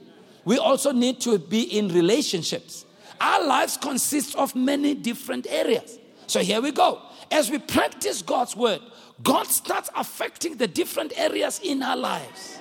[0.45, 2.85] We also need to be in relationships.
[3.19, 5.97] Our lives consist of many different areas.
[6.27, 7.01] So here we go.
[7.31, 8.81] As we practice God's word,
[9.21, 12.59] God starts affecting the different areas in our lives.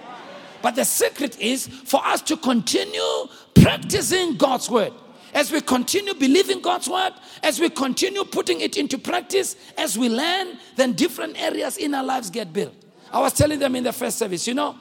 [0.61, 4.93] But the secret is for us to continue practicing God's word.
[5.35, 10.09] As we continue believing God's word, as we continue putting it into practice, as we
[10.09, 12.75] learn, then different areas in our lives get built.
[13.13, 14.77] I was telling them in the first service, you know,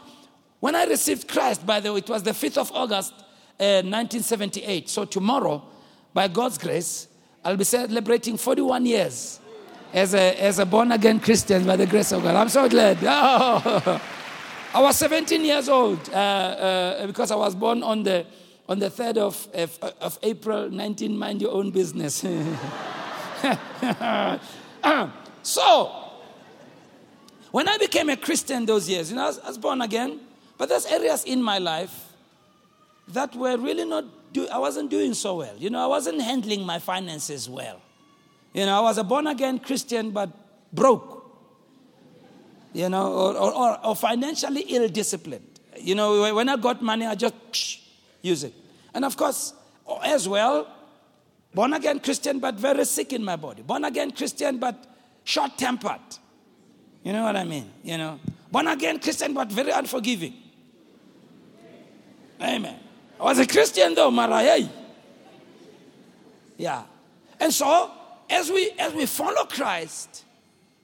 [0.60, 3.14] when I received Christ, by the way, it was the 5th of August,
[3.60, 4.90] uh, 1978.
[4.90, 5.64] So tomorrow,
[6.14, 7.08] by God's grace,
[7.46, 9.40] I'll be celebrating 41 years
[9.94, 12.36] as a, as a born again Christian by the grace of God.
[12.36, 12.98] I'm so glad.
[13.10, 14.02] Oh.
[14.74, 18.26] I was 17 years old uh, uh, because I was born on the,
[18.68, 22.16] on the 3rd of, of, of April, 19, mind your own business.
[25.42, 25.92] so,
[27.52, 30.20] when I became a Christian those years, you know, I was, I was born again,
[30.58, 32.14] but there's areas in my life
[33.08, 35.56] that were really not, do, I wasn't doing so well.
[35.58, 37.82] You know, I wasn't handling my finances well.
[38.54, 40.30] You know, I was a born again Christian, but
[40.74, 41.16] broke.
[42.74, 45.60] You know, or, or, or financially ill disciplined.
[45.80, 47.80] You know, when I got money, I just psh,
[48.22, 48.54] use it.
[48.94, 49.54] And of course,
[50.04, 50.68] as well,
[51.54, 53.62] born again Christian, but very sick in my body.
[53.62, 54.76] Born again Christian, but
[55.24, 56.00] short tempered.
[57.04, 57.72] You know what I mean?
[57.84, 58.20] You know,
[58.52, 60.34] born again Christian, but very unforgiving.
[62.42, 62.80] Amen.
[63.20, 64.68] I was a Christian though, Mariah.
[66.58, 66.84] Yeah.
[67.40, 67.92] And so,
[68.30, 70.26] as we as we follow Christ,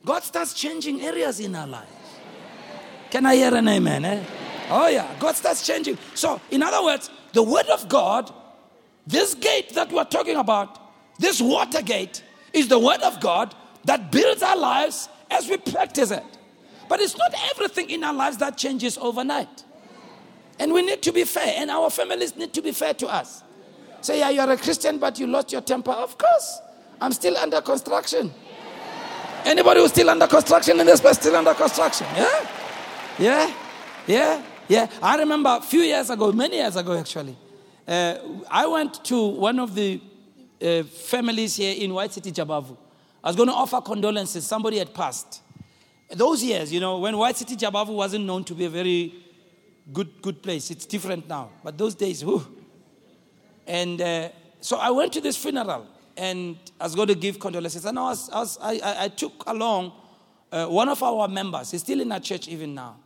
[0.06, 1.90] God starts changing areas in our lives.
[3.10, 4.06] Can I hear an amen?
[4.06, 4.24] Eh?
[4.70, 5.98] Oh yeah, God starts changing.
[6.16, 8.34] So, in other words, the word of God,
[9.06, 10.80] this gate that we're talking about,
[11.20, 13.54] this water gate, is the word of God
[13.86, 16.24] that builds our lives as we practice it.
[16.88, 19.64] But it's not everything in our lives that changes overnight.
[20.60, 23.44] And we need to be fair, and our families need to be fair to us.
[24.02, 25.92] Say, yeah, you're a Christian, but you lost your temper.
[25.92, 26.62] Of course,
[27.00, 28.34] I'm still under construction.
[29.46, 32.08] Anybody who's still under construction in this place, still under construction.
[32.16, 32.50] Yeah?
[33.20, 33.54] Yeah?
[34.08, 34.44] Yeah?
[34.68, 34.88] Yeah?
[35.02, 37.36] I remember a few years ago, many years ago actually,
[37.88, 38.16] uh,
[38.50, 40.02] I went to one of the
[40.62, 42.78] uh, families here in White City, Jabavu.
[43.24, 44.46] I was going to offer condolences.
[44.46, 45.42] Somebody had passed.
[46.10, 49.14] Those years, you know, when White City, Jabavu wasn't known to be a very
[49.92, 50.72] good, good place.
[50.72, 51.50] It's different now.
[51.64, 52.46] But those days, whew.
[53.68, 54.30] And uh,
[54.62, 57.86] so I went to this funeral and I was going to give condolences.
[57.86, 59.94] And I, was, I, was, I, I took along
[60.52, 61.72] uh, one of our members.
[61.72, 62.98] He's still in our church even now.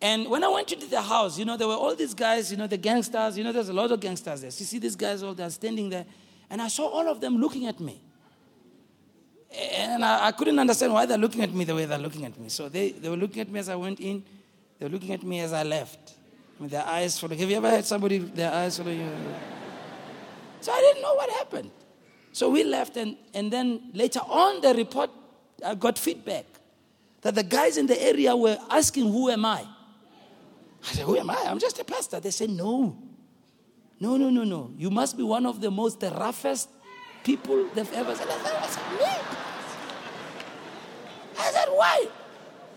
[0.00, 2.56] And when I went to the house, you know, there were all these guys, you
[2.56, 3.36] know, the gangsters.
[3.36, 4.50] You know, there's a lot of gangsters there.
[4.50, 6.06] So you see these guys all there standing there.
[6.50, 8.00] And I saw all of them looking at me.
[9.76, 12.38] And I, I couldn't understand why they're looking at me the way they're looking at
[12.38, 12.48] me.
[12.48, 14.24] So they, they were looking at me as I went in.
[14.78, 16.14] They were looking at me as I left.
[16.58, 17.28] With their eyes full.
[17.28, 19.08] Have you ever had somebody, their eyes of you?
[20.60, 21.70] So I didn't know what happened.
[22.32, 25.10] So we left, and, and then later on, the report,
[25.64, 26.44] I got feedback
[27.22, 29.66] that the guys in the area were asking, Who am I?
[30.82, 31.44] I said, Who am I?
[31.46, 32.20] I'm just a pastor.
[32.20, 32.96] They said, No.
[34.00, 34.70] No, no, no, no.
[34.78, 36.68] You must be one of the most, the roughest
[37.24, 38.28] people they've ever said.
[38.28, 39.06] I said, Me?
[41.38, 42.06] I said, Why?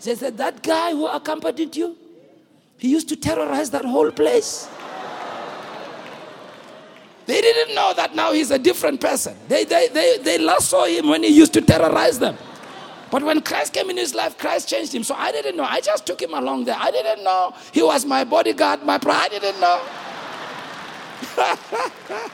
[0.02, 1.96] They said, That guy who accompanied you,
[2.78, 4.68] he used to terrorize that whole place.
[7.26, 9.36] They didn't know that now he's a different person.
[9.48, 12.36] They, they, they, they last saw him when he used to terrorize them.
[13.10, 15.04] But when Christ came in his life, Christ changed him.
[15.04, 15.64] So I didn't know.
[15.64, 16.76] I just took him along there.
[16.78, 19.30] I didn't know he was my bodyguard, my pride.
[19.32, 19.82] I didn't know.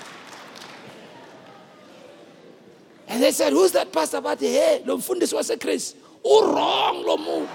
[3.08, 4.20] and they said, Who's that pastor?
[4.20, 5.96] But hey, lo mfundisi wase Chris.
[6.24, 7.46] Oh, wrong, lo mu.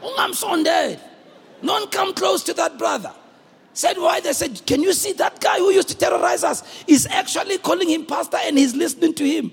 [0.00, 1.00] Ungamsondeli.
[1.64, 3.12] Don't come close to that brother.
[3.74, 4.20] Said why?
[4.20, 7.90] They said, Can you see that guy who used to terrorize us is actually calling
[7.90, 9.50] him pastor and he's listening to him?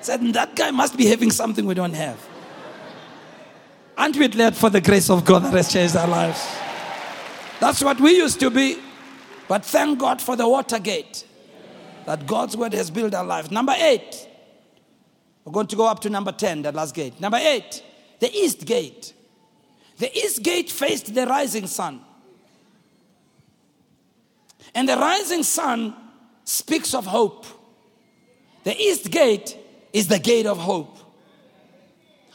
[0.00, 2.18] Said that guy must be having something we don't have.
[3.96, 6.44] Aren't we glad for the grace of God that has changed our lives?
[7.60, 8.78] That's what we used to be.
[9.46, 11.26] But thank God for the Watergate
[12.06, 13.50] that God's word has built our lives.
[13.50, 14.26] Number eight,
[15.44, 17.20] We're going to go up to number 10, that last gate.
[17.20, 17.82] Number 8,
[18.20, 19.12] the east gate.
[19.98, 22.00] The east gate faced the rising sun.
[24.74, 25.94] And the rising sun
[26.44, 27.46] speaks of hope.
[28.64, 29.56] The east gate
[29.92, 30.98] is the gate of hope.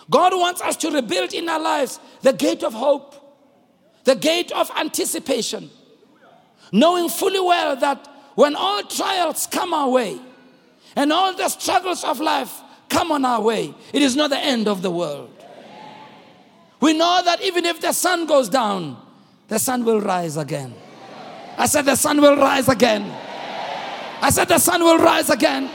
[0.10, 3.16] God wants us to rebuild in our lives the gate of hope,
[4.04, 5.70] the gate of anticipation,
[6.72, 10.20] knowing fully well that when all trials come our way
[10.96, 14.68] and all the struggles of life come on our way, it is not the end
[14.68, 15.32] of the world.
[16.82, 18.98] We know that even if the sun goes down,
[19.48, 20.74] the sun will rise again.
[21.58, 23.04] I said, The sun will rise again.
[24.22, 25.70] I said, The sun will rise again.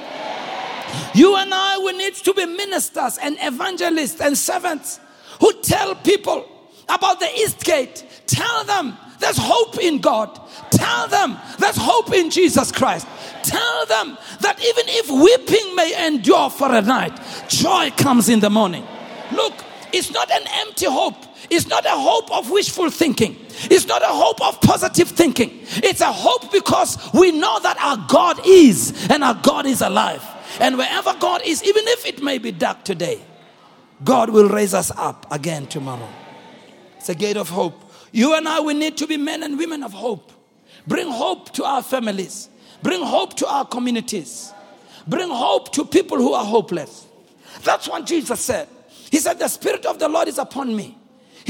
[1.15, 5.01] You and I, we need to be ministers and evangelists and servants
[5.41, 6.47] who tell people
[6.89, 8.05] about the East Gate.
[8.27, 10.41] Tell them there's hope in God.
[10.71, 13.07] Tell them there's hope in Jesus Christ.
[13.43, 17.19] Tell them that even if weeping may endure for a night,
[17.49, 18.87] joy comes in the morning.
[19.33, 19.55] Look,
[19.93, 21.17] it's not an empty hope.
[21.51, 23.37] It's not a hope of wishful thinking.
[23.65, 25.51] It's not a hope of positive thinking.
[25.77, 30.25] It's a hope because we know that our God is and our God is alive.
[30.61, 33.21] And wherever God is, even if it may be dark today,
[34.05, 36.09] God will raise us up again tomorrow.
[36.97, 37.93] It's a gate of hope.
[38.13, 40.33] You and I, we need to be men and women of hope.
[40.87, 42.49] Bring hope to our families,
[42.83, 44.53] bring hope to our communities,
[45.07, 47.07] bring hope to people who are hopeless.
[47.63, 48.69] That's what Jesus said.
[49.11, 50.97] He said, The Spirit of the Lord is upon me.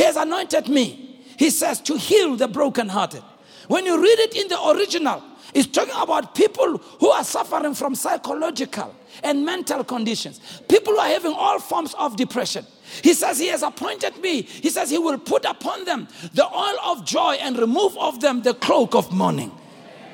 [0.00, 1.20] He has anointed me.
[1.36, 3.22] He says, to heal the brokenhearted.
[3.68, 5.22] When you read it in the original,
[5.52, 10.40] it's talking about people who are suffering from psychological and mental conditions,
[10.70, 12.64] people who are having all forms of depression.
[13.02, 14.40] He says he has appointed me.
[14.40, 18.40] He says he will put upon them the oil of joy and remove of them
[18.40, 19.50] the cloak of mourning.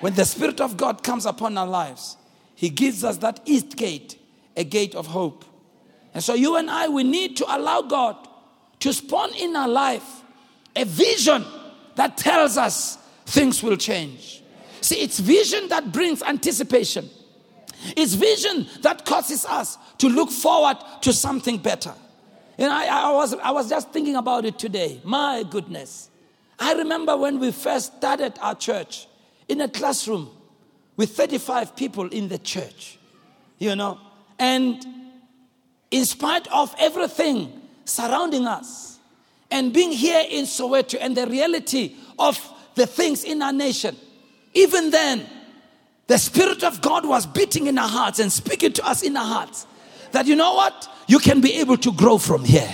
[0.01, 2.16] When the Spirit of God comes upon our lives,
[2.57, 4.18] he gives us that east gate,
[4.57, 5.45] a gate of hope.
[6.12, 8.16] And so you and I, we need to allow God
[8.87, 10.22] to spawn in our life
[10.76, 11.45] a vision
[11.97, 14.45] that tells us things will change.
[14.80, 17.11] See, it's vision that brings anticipation.
[17.97, 21.95] It's vision that causes us to look forward to something better.
[22.59, 25.01] And I, I, was, I was just thinking about it today.
[25.03, 26.09] My goodness.
[26.57, 29.09] I remember when we first started our church
[29.49, 30.30] in a classroom
[30.97, 32.99] with 35 people in the church,
[33.59, 33.99] you know,
[34.39, 34.87] and
[35.91, 38.99] in spite of everything surrounding us
[39.51, 42.39] and being here in Soweto and the reality of
[42.74, 43.97] the things in our nation,
[44.53, 45.26] even then,
[46.07, 49.24] the Spirit of God was beating in our hearts and speaking to us in our
[49.24, 49.66] hearts
[50.12, 50.89] that you know what?
[51.07, 52.72] You can be able to grow from here.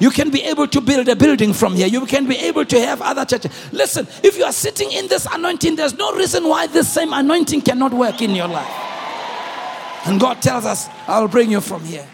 [0.00, 1.86] You can be able to build a building from here.
[1.86, 3.52] You can be able to have other churches.
[3.72, 7.62] Listen, if you are sitting in this anointing, there's no reason why this same anointing
[7.62, 8.70] cannot work in your life.
[10.06, 12.06] And God tells us, I'll bring you from here.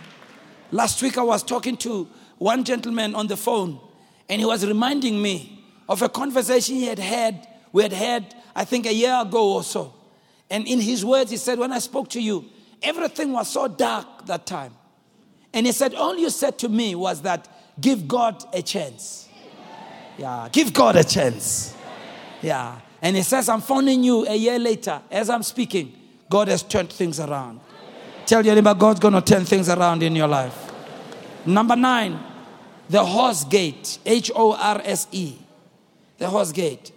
[0.72, 2.08] Last week I was talking to
[2.38, 3.80] one gentleman on the phone,
[4.28, 8.64] and he was reminding me of a conversation he had had, we had had, I
[8.64, 9.92] think, a year ago or so.
[10.48, 12.44] And in his words, he said, When I spoke to you,
[12.82, 14.74] everything was so dark that time.
[15.52, 17.48] And he said, All you said to me was that
[17.80, 19.28] give God a chance.
[20.18, 21.74] Yeah, give God a chance.
[22.42, 22.80] Yeah.
[23.02, 25.94] And he says, I'm phoning you a year later as I'm speaking.
[26.28, 27.60] God has turned things around.
[28.30, 30.72] Tell your neighbor, God's going to turn things around in your life.
[31.44, 32.16] Number nine,
[32.88, 33.98] the horse gate.
[34.06, 35.34] H O R S E.
[36.16, 36.92] The horse gate.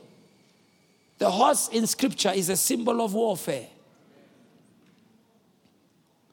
[1.17, 3.65] The horse in scripture is a symbol of warfare.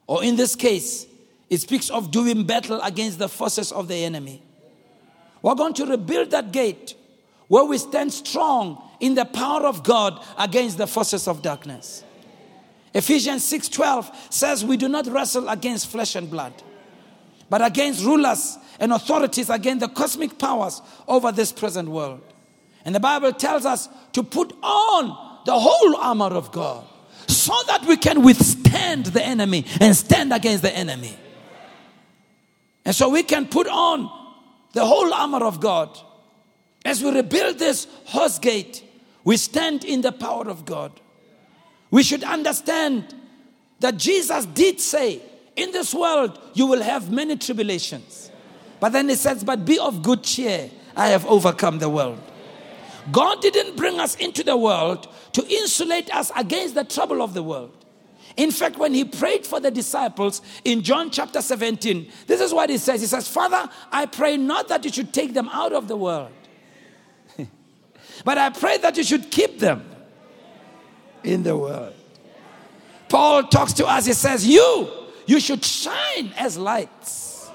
[0.07, 1.07] Or in this case,
[1.49, 4.43] it speaks of doing battle against the forces of the enemy.
[5.41, 6.95] We're going to rebuild that gate
[7.49, 12.05] where we stand strong in the power of God against the forces of darkness.
[12.93, 16.53] Ephesians 6:12 says we do not wrestle against flesh and blood,
[17.49, 22.21] but against rulers and authorities, against the cosmic powers over this present world.
[22.85, 26.85] And the Bible tells us to put on the whole armor of God
[27.27, 31.17] so that we can withstand the enemy and stand against the enemy.
[32.85, 34.11] And so we can put on
[34.73, 35.97] the whole armor of God.
[36.85, 38.83] As we rebuild this horse gate,
[39.23, 40.99] we stand in the power of God.
[41.91, 43.15] We should understand
[43.81, 45.21] that Jesus did say,
[45.57, 48.31] In this world you will have many tribulations.
[48.79, 52.21] But then he says, But be of good cheer, I have overcome the world.
[53.11, 57.43] God didn't bring us into the world to insulate us against the trouble of the
[57.43, 57.77] world.
[58.37, 62.71] In fact, when he prayed for the disciples in John chapter 17, this is what
[62.71, 65.89] he says He says, Father, I pray not that you should take them out of
[65.89, 66.31] the world,
[68.25, 69.90] but I pray that you should keep them
[71.25, 71.95] in the world.
[73.09, 74.89] Paul talks to us, he says, You,
[75.27, 77.51] you should shine as lights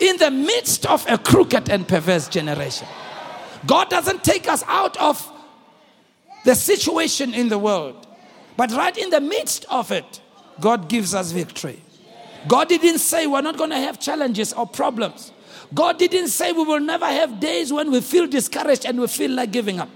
[0.00, 2.86] in the midst of a crooked and perverse generation.
[3.66, 5.30] God doesn't take us out of
[6.44, 8.06] the situation in the world,
[8.56, 10.20] but right in the midst of it,
[10.60, 11.80] God gives us victory.
[12.46, 15.32] God didn't say we're not going to have challenges or problems.
[15.72, 19.30] God didn't say we will never have days when we feel discouraged and we feel
[19.30, 19.88] like giving up.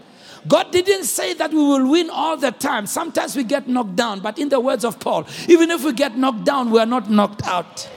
[0.46, 2.86] God didn't say that we will win all the time.
[2.86, 6.16] Sometimes we get knocked down, but in the words of Paul, even if we get
[6.16, 7.88] knocked down, we are not knocked out.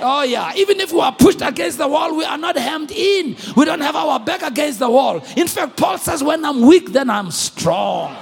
[0.00, 0.52] Oh, yeah.
[0.56, 3.36] Even if we are pushed against the wall, we are not hemmed in.
[3.56, 5.22] We don't have our back against the wall.
[5.36, 8.16] In fact, Paul says, when I'm weak, then I'm strong.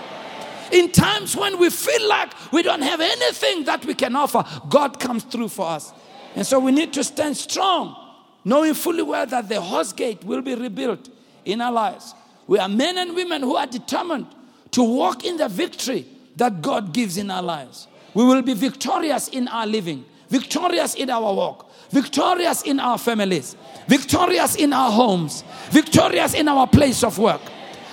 [0.70, 5.00] In times when we feel like we don't have anything that we can offer, God
[5.00, 5.92] comes through for us.
[6.34, 7.96] And so we need to stand strong,
[8.44, 11.08] knowing fully well that the horse gate will be rebuilt
[11.44, 12.14] in our lives.
[12.52, 14.26] We are men and women who are determined
[14.72, 16.04] to walk in the victory
[16.36, 17.88] that God gives in our lives.
[18.12, 23.56] We will be victorious in our living, victorious in our walk, victorious in our families,
[23.88, 27.40] victorious in our homes, victorious in our place of work.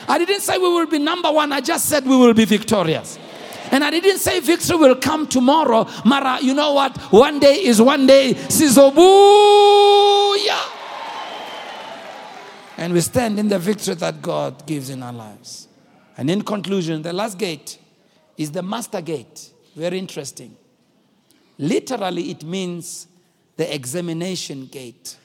[0.09, 3.17] I didn't say we will be number one, I just said we will be victorious.
[3.71, 5.87] And I didn't say victory will come tomorrow.
[6.03, 6.97] Mara, you know what?
[7.13, 8.33] One day is one day.
[8.33, 8.99] Sizobuya.
[12.79, 15.67] And we stand in the victory that God gives in our lives.
[16.15, 17.77] And in conclusion, the last gate
[18.37, 19.49] is the muster gate.
[19.75, 20.55] Very interesting.
[21.57, 23.07] Literally, it means
[23.57, 25.17] the examination gate.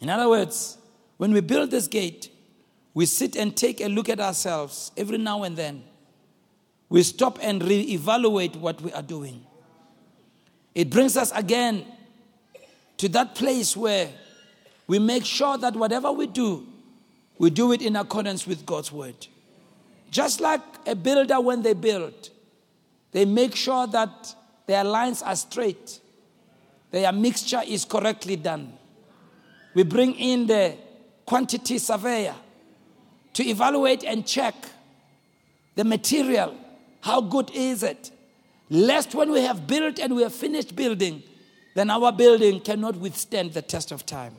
[0.00, 0.78] In other words,
[1.18, 2.30] when we build this gate,
[2.94, 5.82] we sit and take a look at ourselves every now and then.
[6.88, 9.44] We stop and re-evaluate what we are doing.
[10.74, 11.84] It brings us again
[12.96, 14.08] to that place where
[14.88, 16.66] we make sure that whatever we do,
[17.38, 19.28] we do it in accordance with God's word.
[20.10, 22.30] Just like a builder, when they build,
[23.12, 24.34] they make sure that
[24.66, 26.00] their lines are straight,
[26.90, 28.72] their mixture is correctly done.
[29.74, 30.74] We bring in the
[31.26, 32.34] quantity surveyor
[33.34, 34.54] to evaluate and check
[35.74, 36.56] the material.
[37.02, 38.10] How good is it?
[38.70, 41.22] Lest when we have built and we have finished building,
[41.74, 44.34] then our building cannot withstand the test of time.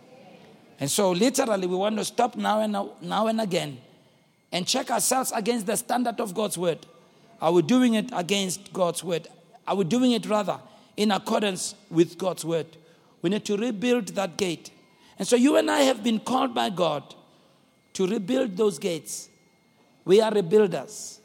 [0.80, 2.72] And so, literally, we want to stop now and
[3.02, 3.80] now and again
[4.52, 6.86] and check ourselves against the standard of God's word.
[7.42, 9.28] Are we doing it against God's word?
[9.68, 10.60] Are we doing it rather
[10.96, 12.66] in accordance with God's word?
[13.22, 14.72] We need to rebuild that gate.
[15.18, 17.04] And so, you and I have been called by God
[17.94, 19.28] to rebuild those gates.
[20.06, 21.20] We are rebuilders,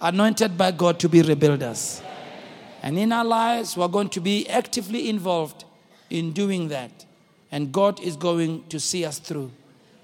[0.00, 2.02] anointed by God to be rebuilders.
[2.82, 5.64] And in our lives, we're going to be actively involved
[6.08, 7.04] in doing that
[7.50, 9.50] and God is going to see us through.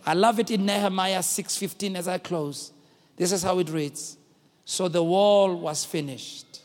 [0.07, 2.73] I love it in Nehemiah 6:15 as I close.
[3.17, 4.17] This is how it reads.
[4.65, 6.61] So the wall was finished.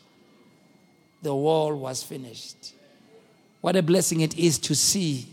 [1.22, 2.74] The wall was finished.
[3.60, 5.26] What a blessing it is to see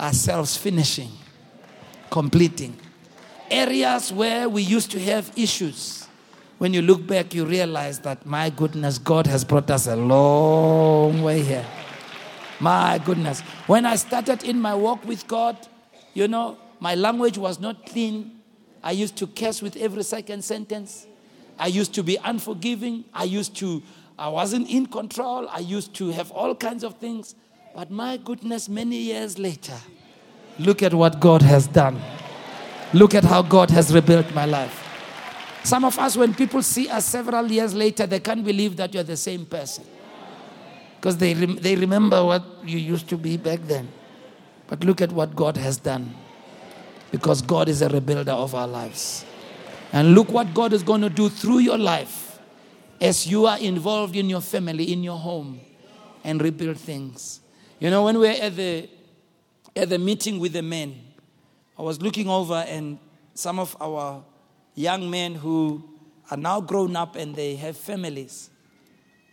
[0.00, 1.10] ourselves finishing,
[2.10, 2.76] completing.
[3.50, 6.08] Areas where we used to have issues.
[6.58, 11.22] When you look back, you realize that, my goodness, God has brought us a long
[11.22, 11.66] way here.
[12.60, 13.40] My goodness.
[13.66, 15.56] When I started in my walk with God,
[16.14, 18.40] you know, my language was not clean.
[18.82, 21.06] I used to curse with every second sentence.
[21.58, 23.04] I used to be unforgiving.
[23.12, 23.82] I used to,
[24.18, 25.48] I wasn't in control.
[25.48, 27.34] I used to have all kinds of things.
[27.74, 29.76] But my goodness, many years later,
[30.58, 32.00] look at what God has done.
[32.94, 34.82] Look at how God has rebuilt my life.
[35.64, 39.02] Some of us, when people see us several years later, they can't believe that you're
[39.02, 39.84] the same person
[40.96, 43.88] because they, they remember what you used to be back then.
[44.66, 46.14] But look at what God has done
[47.10, 49.24] because God is a rebuilder of our lives.
[49.92, 52.38] And look what God is going to do through your life
[53.00, 55.60] as you are involved in your family, in your home,
[56.24, 57.40] and rebuild things.
[57.78, 58.88] You know, when we were at the,
[59.76, 60.96] at the meeting with the men,
[61.78, 62.98] I was looking over, and
[63.34, 64.24] some of our
[64.74, 65.84] young men who
[66.30, 68.50] are now grown up and they have families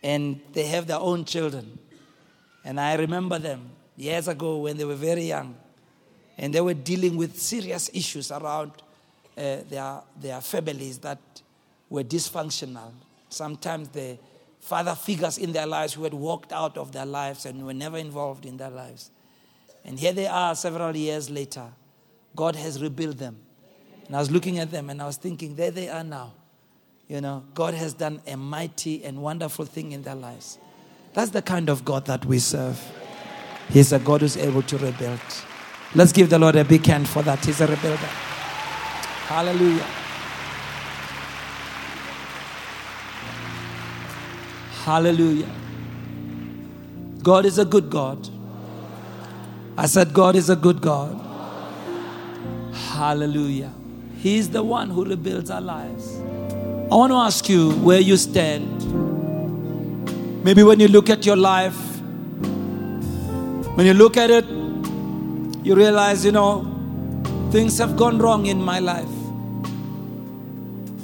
[0.04, 1.78] and they have their own children.
[2.62, 5.56] And I remember them years ago when they were very young,
[6.36, 8.70] and they were dealing with serious issues around
[9.36, 11.18] uh, their, their families that
[11.88, 12.92] were dysfunctional.
[13.30, 14.18] Sometimes the
[14.60, 17.96] father figures in their lives who had walked out of their lives and were never
[17.96, 19.10] involved in their lives.
[19.84, 21.66] And here they are several years later.
[22.36, 23.38] God has rebuilt them.
[24.06, 26.32] And I was looking at them and I was thinking, there they are now.
[27.08, 30.58] You know, God has done a mighty and wonderful thing in their lives.
[31.12, 32.80] That's the kind of God that we serve.
[33.68, 35.20] He's a God who's able to rebuild.
[35.94, 37.44] Let's give the Lord a big hand for that.
[37.44, 37.96] He's a rebuilder.
[39.26, 39.86] Hallelujah.
[44.84, 45.50] Hallelujah.
[47.22, 48.28] God is a good God.
[49.76, 51.20] I said, God is a good God.
[52.72, 53.72] Hallelujah.
[54.18, 56.20] He's the one who rebuilds our lives.
[56.90, 58.82] I want to ask you where you stand.
[60.44, 61.76] Maybe when you look at your life,
[63.76, 64.44] when you look at it,
[65.64, 66.70] you realize, you know,
[67.50, 69.08] things have gone wrong in my life.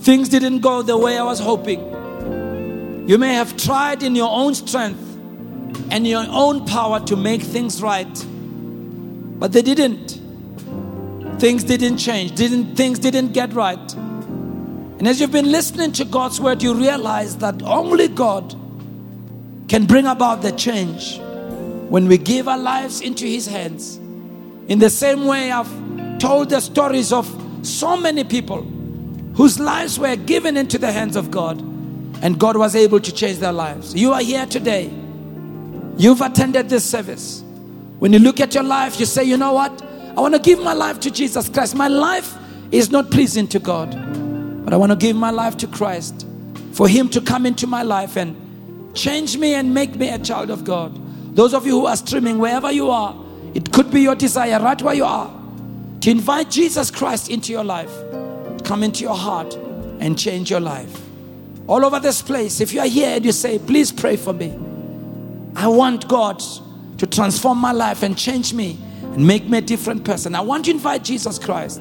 [0.04, 1.80] Things didn't go the way I was hoping.
[3.08, 5.00] You may have tried in your own strength
[5.90, 8.26] and your own power to make things right,
[9.38, 10.20] but they didn't.
[11.40, 13.96] Things didn't change, didn't, things didn't get right.
[15.00, 18.54] And as you've been listening to God's word, you realize that only God
[19.66, 21.18] can bring about the change
[21.88, 23.96] when we give our lives into His hands.
[24.68, 25.70] In the same way, I've
[26.18, 27.26] told the stories of
[27.62, 28.60] so many people
[29.34, 31.58] whose lives were given into the hands of God,
[32.20, 33.94] and God was able to change their lives.
[33.94, 34.92] You are here today.
[35.96, 37.42] You've attended this service.
[38.00, 39.80] When you look at your life, you say, you know what?
[39.82, 41.74] I want to give my life to Jesus Christ.
[41.74, 42.36] My life
[42.70, 43.94] is not pleasing to God,
[44.64, 46.26] but I want to give my life to Christ
[46.72, 48.36] for Him to come into my life and
[48.94, 50.96] change me and make me a child of God.
[51.34, 53.16] Those of you who are streaming, wherever you are,
[53.54, 55.30] it could be your desire right where you are
[56.00, 57.92] to invite Jesus Christ into your life,
[58.64, 59.54] come into your heart,
[60.00, 61.00] and change your life.
[61.66, 64.58] All over this place, if you are here and you say, Please pray for me,
[65.54, 66.42] I want God
[66.98, 70.34] to transform my life and change me and make me a different person.
[70.34, 71.80] I want to invite Jesus Christ.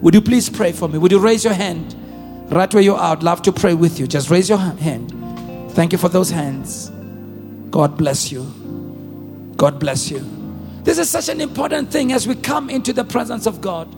[0.00, 0.98] Would you please pray for me?
[0.98, 1.94] Would you raise your hand
[2.56, 3.12] right where you are?
[3.12, 4.06] I'd love to pray with you.
[4.06, 5.12] Just raise your hand.
[5.72, 6.90] Thank you for those hands.
[7.70, 8.42] God bless you.
[9.56, 10.24] God bless you.
[10.82, 13.88] This is such an important thing as we come into the presence of God.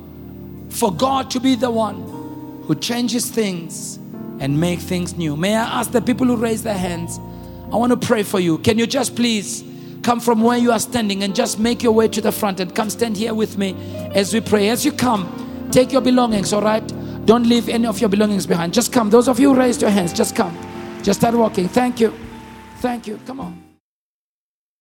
[0.71, 3.97] For God to be the one who changes things
[4.41, 5.37] and make things new.
[5.37, 7.19] May I ask the people who raise their hands?
[7.73, 8.59] I want to pray for you.
[8.59, 9.63] Can you just please
[10.03, 12.75] come from where you are standing and just make your way to the front and
[12.75, 13.75] come stand here with me
[14.15, 14.69] as we pray.
[14.69, 16.93] As you come, take your belongings, all right?
[17.31, 18.75] Don't leave any of your belongings behind.
[18.75, 19.09] Just come.
[19.09, 20.53] Those of you who raised your hands, just come.
[21.05, 21.69] Just start walking.
[21.69, 22.13] Thank you.
[22.81, 23.21] Thank you.
[23.25, 23.70] Come on.